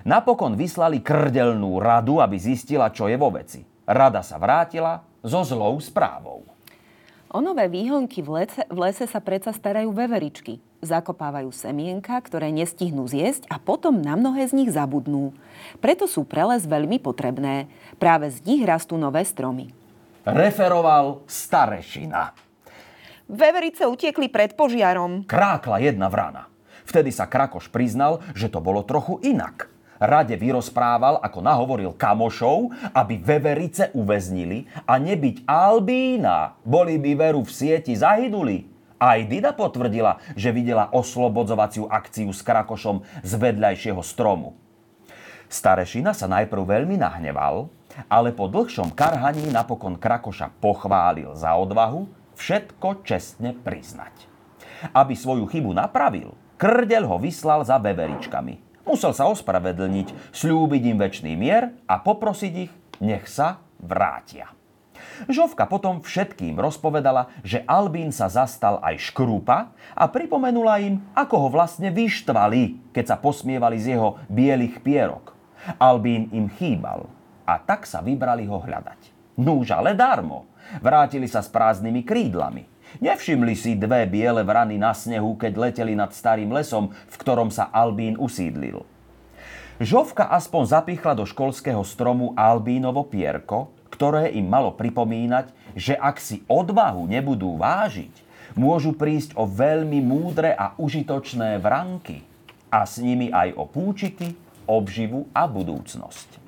Napokon 0.07 0.55
vyslali 0.55 1.03
krdelnú 1.03 1.83
radu, 1.83 2.23
aby 2.23 2.39
zistila, 2.39 2.87
čo 2.87 3.11
je 3.11 3.19
vo 3.19 3.27
veci. 3.27 3.67
Rada 3.83 4.23
sa 4.23 4.39
vrátila 4.39 5.03
so 5.19 5.43
zlou 5.43 5.75
správou. 5.83 6.47
O 7.29 7.45
nové 7.45 7.69
výhonky 7.69 8.25
v 8.25 8.41
lese, 8.41 8.65
v 8.71 8.77
lese 8.89 9.05
sa 9.05 9.21
predsa 9.21 9.53
starajú 9.53 9.93
veveričky. 9.93 10.57
Zakopávajú 10.81 11.53
semienka, 11.53 12.17
ktoré 12.25 12.49
nestihnú 12.49 13.05
zjesť 13.05 13.45
a 13.53 13.61
potom 13.61 14.01
na 14.01 14.17
mnohé 14.17 14.49
z 14.49 14.57
nich 14.57 14.71
zabudnú. 14.73 15.37
Preto 15.77 16.09
sú 16.09 16.25
pre 16.25 16.41
les 16.49 16.65
veľmi 16.65 16.97
potrebné. 16.97 17.69
Práve 18.01 18.33
z 18.33 18.41
nich 18.49 18.65
rastú 18.65 18.97
nové 18.97 19.21
stromy. 19.27 19.78
Referoval 20.25 21.23
starešina. 21.29 22.35
Veverice 23.29 23.85
utiekli 23.85 24.27
pred 24.27 24.57
požiarom. 24.57 25.23
Krákla 25.29 25.79
jedna 25.79 26.09
vrana. 26.09 26.49
Vtedy 26.89 27.13
sa 27.13 27.29
Krakoš 27.29 27.69
priznal, 27.69 28.25
že 28.33 28.49
to 28.49 28.57
bolo 28.57 28.81
trochu 28.81 29.21
inak 29.21 29.69
rade 29.99 30.33
vyrozprával, 30.39 31.19
ako 31.19 31.39
nahovoril 31.43 31.91
kamošov, 31.93 32.71
aby 32.95 33.19
veverice 33.19 33.91
uväznili 33.91 34.65
a 34.87 34.95
nebyť 34.95 35.43
Albína, 35.43 36.55
boli 36.63 36.95
by 36.95 37.11
veru 37.19 37.43
v 37.43 37.51
sieti 37.51 37.93
zahynuli. 37.93 38.65
Aj 38.99 39.19
Dida 39.23 39.55
potvrdila, 39.55 40.19
že 40.35 40.51
videla 40.51 40.91
oslobodzovaciu 40.91 41.87
akciu 41.87 42.31
s 42.35 42.43
Krakošom 42.43 43.03
z 43.23 43.31
vedľajšieho 43.35 43.99
stromu. 44.03 44.59
Starešina 45.47 46.11
sa 46.11 46.27
najprv 46.27 46.63
veľmi 46.67 46.99
nahneval, 46.99 47.71
ale 48.07 48.35
po 48.35 48.45
dlhšom 48.51 48.93
karhaní 48.93 49.49
napokon 49.49 49.97
Krakoša 49.97 50.53
pochválil 50.61 51.33
za 51.33 51.57
odvahu 51.57 52.07
všetko 52.37 53.03
čestne 53.03 53.51
priznať. 53.53 54.29
Aby 54.95 55.17
svoju 55.17 55.49
chybu 55.49 55.75
napravil, 55.75 56.33
Krdel 56.59 57.07
ho 57.07 57.17
vyslal 57.19 57.63
za 57.63 57.79
veveričkami– 57.79 58.55
Musel 58.89 59.13
sa 59.13 59.29
ospravedlniť, 59.29 60.33
slúbiť 60.33 60.83
im 60.89 60.97
väčší 60.97 61.37
mier 61.37 61.77
a 61.85 62.01
poprosiť 62.01 62.53
ich, 62.57 62.73
nech 63.05 63.29
sa 63.29 63.61
vrátia. 63.77 64.49
Žovka 65.29 65.69
potom 65.69 66.01
všetkým 66.01 66.57
rozpovedala, 66.57 67.29
že 67.45 67.61
Albín 67.69 68.09
sa 68.09 68.33
zastal 68.33 68.81
aj 68.81 69.13
škrúpa 69.13 69.77
a 69.93 70.03
pripomenula 70.09 70.81
im, 70.81 71.05
ako 71.13 71.35
ho 71.37 71.47
vlastne 71.53 71.93
vyštvali, 71.93 72.89
keď 72.89 73.13
sa 73.13 73.17
posmievali 73.21 73.77
z 73.77 73.93
jeho 73.93 74.17
bielých 74.25 74.81
pierok. 74.81 75.37
Albín 75.77 76.33
im 76.33 76.49
chýbal 76.49 77.18
a 77.49 77.57
tak 77.57 77.89
sa 77.89 78.05
vybrali 78.05 78.45
ho 78.45 78.61
hľadať. 78.61 79.17
Núž 79.41 79.73
ale 79.73 79.97
darmo. 79.97 80.45
Vrátili 80.85 81.25
sa 81.25 81.41
s 81.41 81.49
prázdnymi 81.49 82.05
krídlami. 82.05 82.69
Nevšimli 83.01 83.57
si 83.57 83.73
dve 83.73 84.05
biele 84.05 84.45
vrany 84.45 84.77
na 84.77 84.93
snehu, 84.93 85.33
keď 85.33 85.53
leteli 85.57 85.97
nad 85.97 86.13
starým 86.13 86.53
lesom, 86.53 86.93
v 86.93 87.15
ktorom 87.17 87.49
sa 87.49 87.73
Albín 87.73 88.17
usídlil. 88.21 88.85
Žovka 89.79 90.29
aspoň 90.29 90.63
zapichla 90.75 91.15
do 91.15 91.25
školského 91.25 91.81
stromu 91.87 92.35
Albínovo 92.37 93.07
pierko, 93.07 93.73
ktoré 93.89 94.29
im 94.35 94.45
malo 94.45 94.75
pripomínať, 94.75 95.55
že 95.73 95.95
ak 95.95 96.19
si 96.19 96.43
odvahu 96.51 97.07
nebudú 97.07 97.55
vážiť, 97.55 98.11
môžu 98.59 98.91
prísť 98.91 99.39
o 99.39 99.47
veľmi 99.47 100.03
múdre 100.03 100.51
a 100.51 100.75
užitočné 100.75 101.63
vranky 101.63 102.25
a 102.67 102.83
s 102.83 102.99
nimi 102.99 103.31
aj 103.31 103.55
o 103.55 103.63
púčiky, 103.63 104.35
obživu 104.67 105.31
a 105.31 105.47
budúcnosť. 105.47 106.38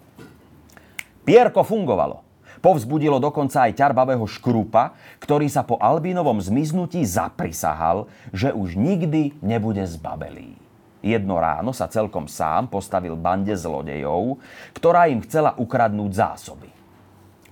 Pierko 1.22 1.62
fungovalo. 1.62 2.26
Povzbudilo 2.62 3.18
dokonca 3.18 3.66
aj 3.66 3.74
ťarbavého 3.74 4.26
škrupa, 4.30 4.94
ktorý 5.18 5.50
sa 5.50 5.66
po 5.66 5.82
Albínovom 5.82 6.38
zmiznutí 6.38 7.02
zaprisahal, 7.10 8.06
že 8.30 8.54
už 8.54 8.78
nikdy 8.78 9.34
nebude 9.42 9.82
zbabelý. 9.90 10.54
Jedno 11.02 11.42
ráno 11.42 11.74
sa 11.74 11.90
celkom 11.90 12.30
sám 12.30 12.70
postavil 12.70 13.18
bande 13.18 13.58
zlodejov, 13.58 14.38
ktorá 14.78 15.10
im 15.10 15.26
chcela 15.26 15.58
ukradnúť 15.58 16.12
zásoby. 16.14 16.70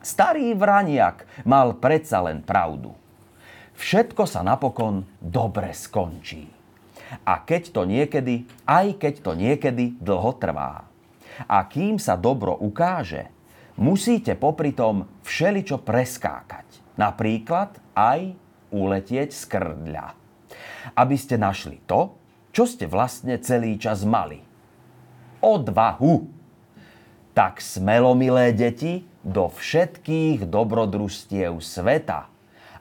Starý 0.06 0.54
vraniak 0.54 1.26
mal 1.42 1.74
predsa 1.82 2.22
len 2.22 2.46
pravdu. 2.46 2.94
Všetko 3.74 4.30
sa 4.30 4.46
napokon 4.46 5.10
dobre 5.18 5.74
skončí. 5.74 6.46
A 7.26 7.42
keď 7.42 7.74
to 7.74 7.82
niekedy, 7.90 8.46
aj 8.70 9.02
keď 9.02 9.14
to 9.26 9.32
niekedy 9.34 9.98
dlho 9.98 10.38
trvá. 10.38 10.86
A 11.50 11.58
kým 11.66 11.98
sa 11.98 12.14
dobro 12.14 12.54
ukáže, 12.54 13.34
musíte 13.80 14.36
popri 14.36 14.76
tom 14.76 15.08
všeličo 15.24 15.80
preskákať. 15.82 16.68
Napríklad 17.00 17.80
aj 17.96 18.36
uletieť 18.76 19.32
z 19.32 19.44
krdľa. 19.48 20.08
Aby 21.00 21.16
ste 21.16 21.40
našli 21.40 21.80
to, 21.88 22.20
čo 22.52 22.68
ste 22.68 22.92
vlastne 22.92 23.40
celý 23.40 23.80
čas 23.80 24.04
mali. 24.04 24.44
Odvahu. 25.40 26.28
Tak 27.32 27.64
smelo, 27.64 28.12
milé 28.20 28.52
deti, 28.52 29.08
do 29.24 29.48
všetkých 29.48 30.44
dobrodružstiev 30.48 31.56
sveta. 31.64 32.28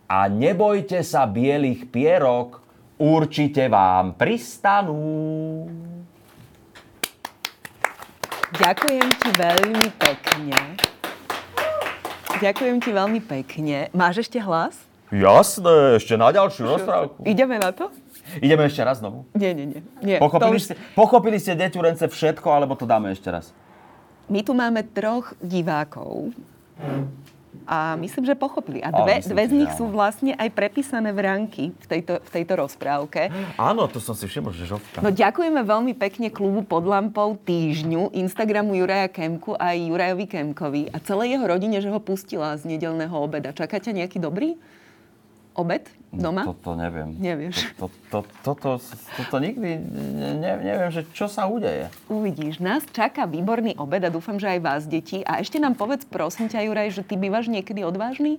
A 0.09 0.19
nebojte 0.27 1.05
sa 1.07 1.29
bielých 1.29 1.87
pierok, 1.93 2.65
určite 2.99 3.71
vám 3.71 4.19
pristanú. 4.19 5.69
Ďakujem 8.49 9.09
ti 9.21 9.31
veľmi 9.37 9.87
pekne. 10.01 10.57
Ďakujem 12.41 12.77
ti 12.81 12.91
veľmi 12.97 13.21
pekne. 13.21 13.93
Máš 13.93 14.25
ešte 14.25 14.41
hlas? 14.41 14.73
Jasné, 15.13 16.01
ešte 16.01 16.17
na 16.17 16.33
ďalšiu 16.33 16.65
rozprávku. 16.65 17.29
Ideme 17.29 17.61
na 17.61 17.77
to? 17.77 17.93
Ideme 18.41 18.65
ešte 18.65 18.81
raz 18.81 19.05
znovu? 19.05 19.29
Nie, 19.37 19.53
nie, 19.53 19.69
nie. 19.69 19.81
nie 20.01 20.17
pochopili, 20.17 20.57
už... 20.57 20.65
ste, 20.65 20.75
pochopili 20.97 21.37
ste, 21.37 21.61
deťurence, 21.61 22.09
všetko, 22.09 22.49
alebo 22.49 22.73
to 22.73 22.89
dáme 22.89 23.13
ešte 23.13 23.29
raz? 23.29 23.53
My 24.33 24.41
tu 24.41 24.57
máme 24.57 24.81
troch 24.97 25.37
divákov. 25.45 26.33
A 27.69 28.01
myslím, 28.01 28.25
že 28.25 28.33
pochopili. 28.33 28.81
A 28.81 28.89
dve, 28.89 29.21
dve 29.21 29.45
z 29.45 29.53
nich 29.53 29.73
sú 29.77 29.93
vlastne 29.93 30.33
aj 30.41 30.49
prepísané 30.57 31.13
v 31.13 31.21
ranky 31.21 31.65
v 31.77 31.87
tejto, 31.87 32.25
v 32.25 32.31
tejto 32.33 32.57
rozprávke. 32.57 33.29
Áno, 33.61 33.85
to 33.93 34.01
som 34.01 34.17
si 34.17 34.25
všimol, 34.25 34.57
že 34.57 34.65
žovka. 34.65 35.05
No 35.05 35.13
ďakujeme 35.13 35.61
veľmi 35.61 35.93
pekne 35.93 36.33
klubu 36.33 36.65
pod 36.65 36.89
lampou 36.89 37.37
týždňu, 37.37 38.17
Instagramu 38.17 38.73
Juraja 38.73 39.13
Kemku 39.13 39.53
a 39.53 39.77
aj 39.77 39.85
Jurajovi 39.85 40.27
Kemkovi 40.27 40.83
a 40.89 40.97
celej 41.05 41.37
jeho 41.37 41.45
rodine, 41.45 41.77
že 41.85 41.93
ho 41.93 42.01
pustila 42.01 42.57
z 42.57 42.65
nedelného 42.65 43.13
obeda. 43.13 43.53
Čakáte 43.53 43.93
nejaký 43.93 44.17
dobrý? 44.17 44.57
Obed 45.59 45.91
doma? 46.15 46.47
No, 46.47 46.55
toto 46.55 46.79
neviem. 46.79 47.19
Nevieš. 47.19 47.75
To, 47.77 47.91
to, 48.09 48.23
to, 48.47 48.55
toto, 48.55 48.71
toto 49.19 49.37
nikdy 49.43 49.83
ne, 49.83 50.55
neviem, 50.63 50.89
že 50.95 51.03
čo 51.11 51.27
sa 51.27 51.51
udeje. 51.51 51.91
Uvidíš, 52.07 52.63
nás 52.63 52.87
čaká 52.95 53.27
výborný 53.27 53.75
obed 53.77 54.01
a 54.07 54.11
dúfam, 54.15 54.39
že 54.39 54.47
aj 54.47 54.61
vás, 54.63 54.83
deti. 54.87 55.21
A 55.27 55.43
ešte 55.43 55.59
nám 55.59 55.75
povedz, 55.75 56.07
prosím 56.07 56.47
ťa, 56.47 56.65
Juraj, 56.65 56.95
že 56.95 57.03
ty 57.03 57.19
bývaš 57.19 57.51
niekedy 57.51 57.83
odvážny? 57.83 58.39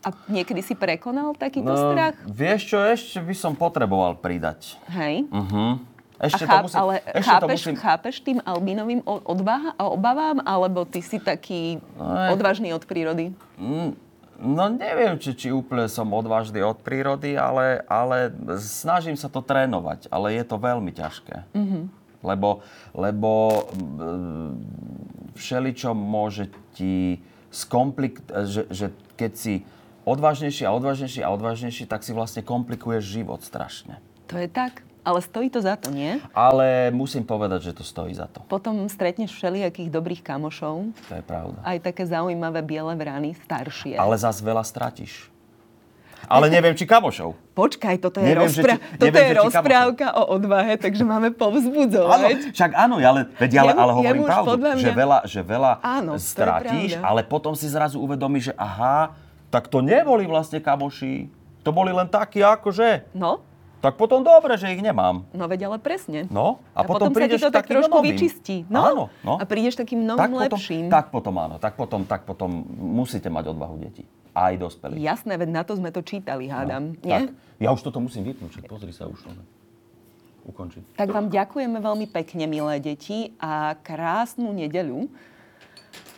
A 0.00 0.16
niekedy 0.32 0.64
si 0.64 0.72
prekonal 0.72 1.36
takýto 1.36 1.76
no, 1.76 1.76
strach? 1.76 2.16
Vieš 2.24 2.60
čo, 2.72 2.78
ešte 2.80 3.20
by 3.20 3.34
som 3.36 3.52
potreboval 3.52 4.16
pridať. 4.16 4.80
Hej? 4.88 5.28
Uh-huh. 5.28 5.76
Ešte 6.20 6.44
cháp, 6.44 6.64
to 6.64 6.68
musím, 6.68 6.80
ale 6.84 6.94
ešte 7.00 7.24
chápeš, 7.24 7.60
to 7.60 7.70
musím... 7.72 7.76
chápeš 7.80 8.14
tým 8.20 8.38
albínovým 8.44 9.00
odváha 9.04 9.72
a 9.80 9.88
obavám, 9.88 10.44
alebo 10.44 10.84
ty 10.84 11.00
si 11.00 11.16
taký 11.16 11.80
no, 11.96 12.36
odvážny 12.36 12.76
od 12.76 12.84
prírody? 12.84 13.32
Mm, 13.56 13.96
No 14.40 14.72
neviem, 14.72 15.20
či, 15.20 15.36
či 15.36 15.48
úplne 15.52 15.84
som 15.84 16.08
odvážny 16.16 16.64
od 16.64 16.80
prírody, 16.80 17.36
ale, 17.36 17.84
ale 17.84 18.32
snažím 18.56 19.12
sa 19.12 19.28
to 19.28 19.44
trénovať, 19.44 20.08
ale 20.08 20.32
je 20.32 20.44
to 20.48 20.56
veľmi 20.56 20.88
ťažké. 20.96 21.44
Mm-hmm. 21.52 21.82
Lebo, 22.24 22.64
lebo 22.96 23.30
mm, 23.76 24.50
všeličo 25.36 25.92
môže 25.92 26.48
ti 26.72 27.20
skomplik... 27.52 28.24
Že, 28.28 28.62
že 28.72 28.86
keď 29.20 29.32
si 29.36 29.54
odvážnejší 30.08 30.64
a 30.64 30.72
odvážnejší 30.72 31.20
a 31.20 31.32
odvážnejší, 31.36 31.84
tak 31.84 32.00
si 32.00 32.16
vlastne 32.16 32.40
komplikuješ 32.40 33.20
život 33.20 33.44
strašne. 33.44 34.00
To 34.32 34.40
je 34.40 34.48
tak. 34.48 34.88
Ale 35.00 35.24
stojí 35.24 35.48
to 35.48 35.64
za 35.64 35.80
to, 35.80 35.88
nie? 35.88 36.20
Ale 36.36 36.92
musím 36.92 37.24
povedať, 37.24 37.72
že 37.72 37.72
to 37.72 37.84
stojí 37.84 38.12
za 38.12 38.28
to. 38.28 38.44
Potom 38.44 38.84
stretneš 38.92 39.32
všelijakých 39.32 39.88
dobrých 39.88 40.20
kamošov. 40.20 40.92
To 40.92 41.12
je 41.16 41.24
pravda. 41.24 41.56
Aj 41.64 41.80
také 41.80 42.04
zaujímavé 42.04 42.60
biele 42.60 42.92
vrany, 42.92 43.32
staršie. 43.48 43.96
Ale 43.96 44.20
zas 44.20 44.44
veľa 44.44 44.60
stratíš. 44.60 45.32
Ale 46.28 46.52
neviem, 46.52 46.76
či 46.76 46.84
kamošov. 46.84 47.32
Počkaj, 47.56 47.96
toto 47.98 48.20
je, 48.20 48.28
neviem, 48.28 48.44
rozpra- 48.46 48.76
či, 48.76 49.00
toto 49.00 49.08
neviem, 49.08 49.24
je 49.24 49.40
rozprávka 49.40 50.06
kamošov. 50.12 50.20
o 50.20 50.34
odvahe, 50.36 50.74
takže 50.76 51.02
máme 51.02 51.28
povzbudzovať. 51.32 52.20
Áno, 52.20 52.52
však 52.54 52.70
áno, 52.76 52.94
ale, 53.00 53.20
veď, 53.40 53.50
ale, 53.56 53.72
ale 53.72 53.92
hovorím 53.96 54.24
pravdu, 54.28 54.54
mňa... 54.60 54.72
že 54.78 54.90
veľa, 54.92 55.18
že 55.26 55.40
veľa 55.40 55.72
áno, 55.80 56.12
stratíš, 56.20 57.00
ale 57.00 57.24
potom 57.24 57.56
si 57.56 57.66
zrazu 57.66 57.98
uvedomíš, 57.98 58.52
že 58.52 58.54
aha, 58.54 59.16
tak 59.50 59.66
to 59.66 59.82
neboli 59.82 60.28
vlastne 60.28 60.60
kamoši. 60.62 61.26
To 61.66 61.74
boli 61.74 61.90
len 61.90 62.06
takí 62.06 62.40
akože... 62.40 63.10
No. 63.16 63.42
Tak 63.80 63.96
potom 63.96 64.20
dobre, 64.20 64.60
že 64.60 64.76
ich 64.76 64.84
nemám. 64.84 65.24
No 65.32 65.48
veď 65.48 65.72
ale 65.72 65.80
presne. 65.80 66.28
No, 66.28 66.60
a, 66.76 66.84
a 66.84 66.88
potom, 66.88 67.08
potom 67.08 67.16
prídeš 67.16 67.40
sa 67.40 67.48
ti 67.48 67.52
to 67.52 67.56
tak 67.56 67.66
trošku 67.72 67.96
novým. 67.96 68.12
vyčistí. 68.12 68.56
No, 68.68 68.80
áno, 68.84 69.04
no. 69.24 69.40
A 69.40 69.44
prídeš 69.48 69.80
takým 69.80 70.04
novým, 70.04 70.20
tak 70.20 70.30
potom, 70.36 70.60
lepším. 70.60 70.84
Tak 70.92 71.06
potom 71.08 71.34
áno, 71.40 71.56
tak 71.56 71.72
potom, 71.80 72.00
tak 72.04 72.20
potom 72.28 72.60
musíte 72.76 73.32
mať 73.32 73.56
odvahu 73.56 73.80
deti. 73.80 74.04
Aj 74.36 74.52
dospelí. 74.54 75.00
Jasné, 75.00 75.40
veď 75.40 75.48
na 75.48 75.62
to 75.64 75.74
sme 75.80 75.88
to 75.90 76.04
čítali, 76.04 76.46
hádam. 76.46 76.94
No, 76.94 77.02
nie? 77.02 77.18
Tak. 77.26 77.34
Ja 77.56 77.72
už 77.72 77.80
toto 77.80 77.98
musím 78.04 78.28
vypnúť, 78.28 78.62
pozri 78.68 78.92
sa 78.92 79.08
už. 79.08 79.26
Ukončiť. 80.44 80.96
Tak 80.96 81.08
vám 81.12 81.28
ďakujeme 81.32 81.80
veľmi 81.80 82.06
pekne, 82.08 82.44
milé 82.48 82.80
deti, 82.80 83.32
a 83.40 83.76
krásnu 83.80 84.52
nedeľu. 84.52 85.08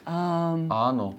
Um... 0.06 0.66
Áno. 0.66 1.18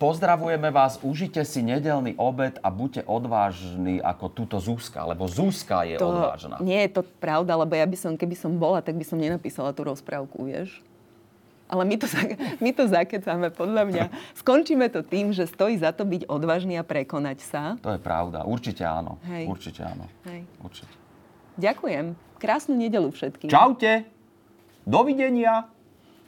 Pozdravujeme 0.00 0.72
vás, 0.72 0.96
užite 1.04 1.44
si 1.44 1.60
nedelný 1.60 2.16
obed 2.16 2.56
a 2.64 2.72
buďte 2.72 3.04
odvážni 3.04 4.00
ako 4.00 4.32
túto 4.32 4.56
Zuzka, 4.56 5.04
lebo 5.04 5.28
Zuzka 5.28 5.84
je 5.84 6.00
to, 6.00 6.08
odvážna. 6.08 6.56
Nie 6.64 6.88
je 6.88 6.96
to 6.96 7.02
pravda, 7.20 7.52
lebo 7.52 7.76
ja 7.76 7.84
by 7.84 8.00
som, 8.00 8.16
keby 8.16 8.32
som 8.32 8.56
bola, 8.56 8.80
tak 8.80 8.96
by 8.96 9.04
som 9.04 9.20
nenapísala 9.20 9.76
tú 9.76 9.84
rozprávku, 9.84 10.48
vieš. 10.48 10.80
Ale 11.68 11.84
my 11.84 12.00
to, 12.00 12.08
my 12.64 12.72
to 12.72 12.88
zakecáme, 12.88 13.52
podľa 13.52 13.82
mňa. 13.92 14.04
Skončíme 14.40 14.88
to 14.88 15.04
tým, 15.04 15.36
že 15.36 15.44
stojí 15.44 15.76
za 15.76 15.92
to 15.92 16.08
byť 16.08 16.32
odvážny 16.32 16.80
a 16.80 16.82
prekonať 16.82 17.44
sa. 17.44 17.76
To 17.84 17.92
je 17.92 18.00
pravda. 18.00 18.48
Určite 18.48 18.88
áno. 18.88 19.20
Hej. 19.28 19.52
Určite 19.52 19.84
áno. 19.84 20.08
Hej. 20.32 20.48
Určite. 20.64 20.94
Ďakujem. 21.60 22.16
Krásnu 22.40 22.72
nedelu 22.72 23.12
všetkým. 23.12 23.52
Čaute. 23.52 24.08
Dovidenia. 24.88 25.68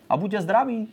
A 0.05 0.13
buďte 0.21 0.45
zdraví. 0.45 0.93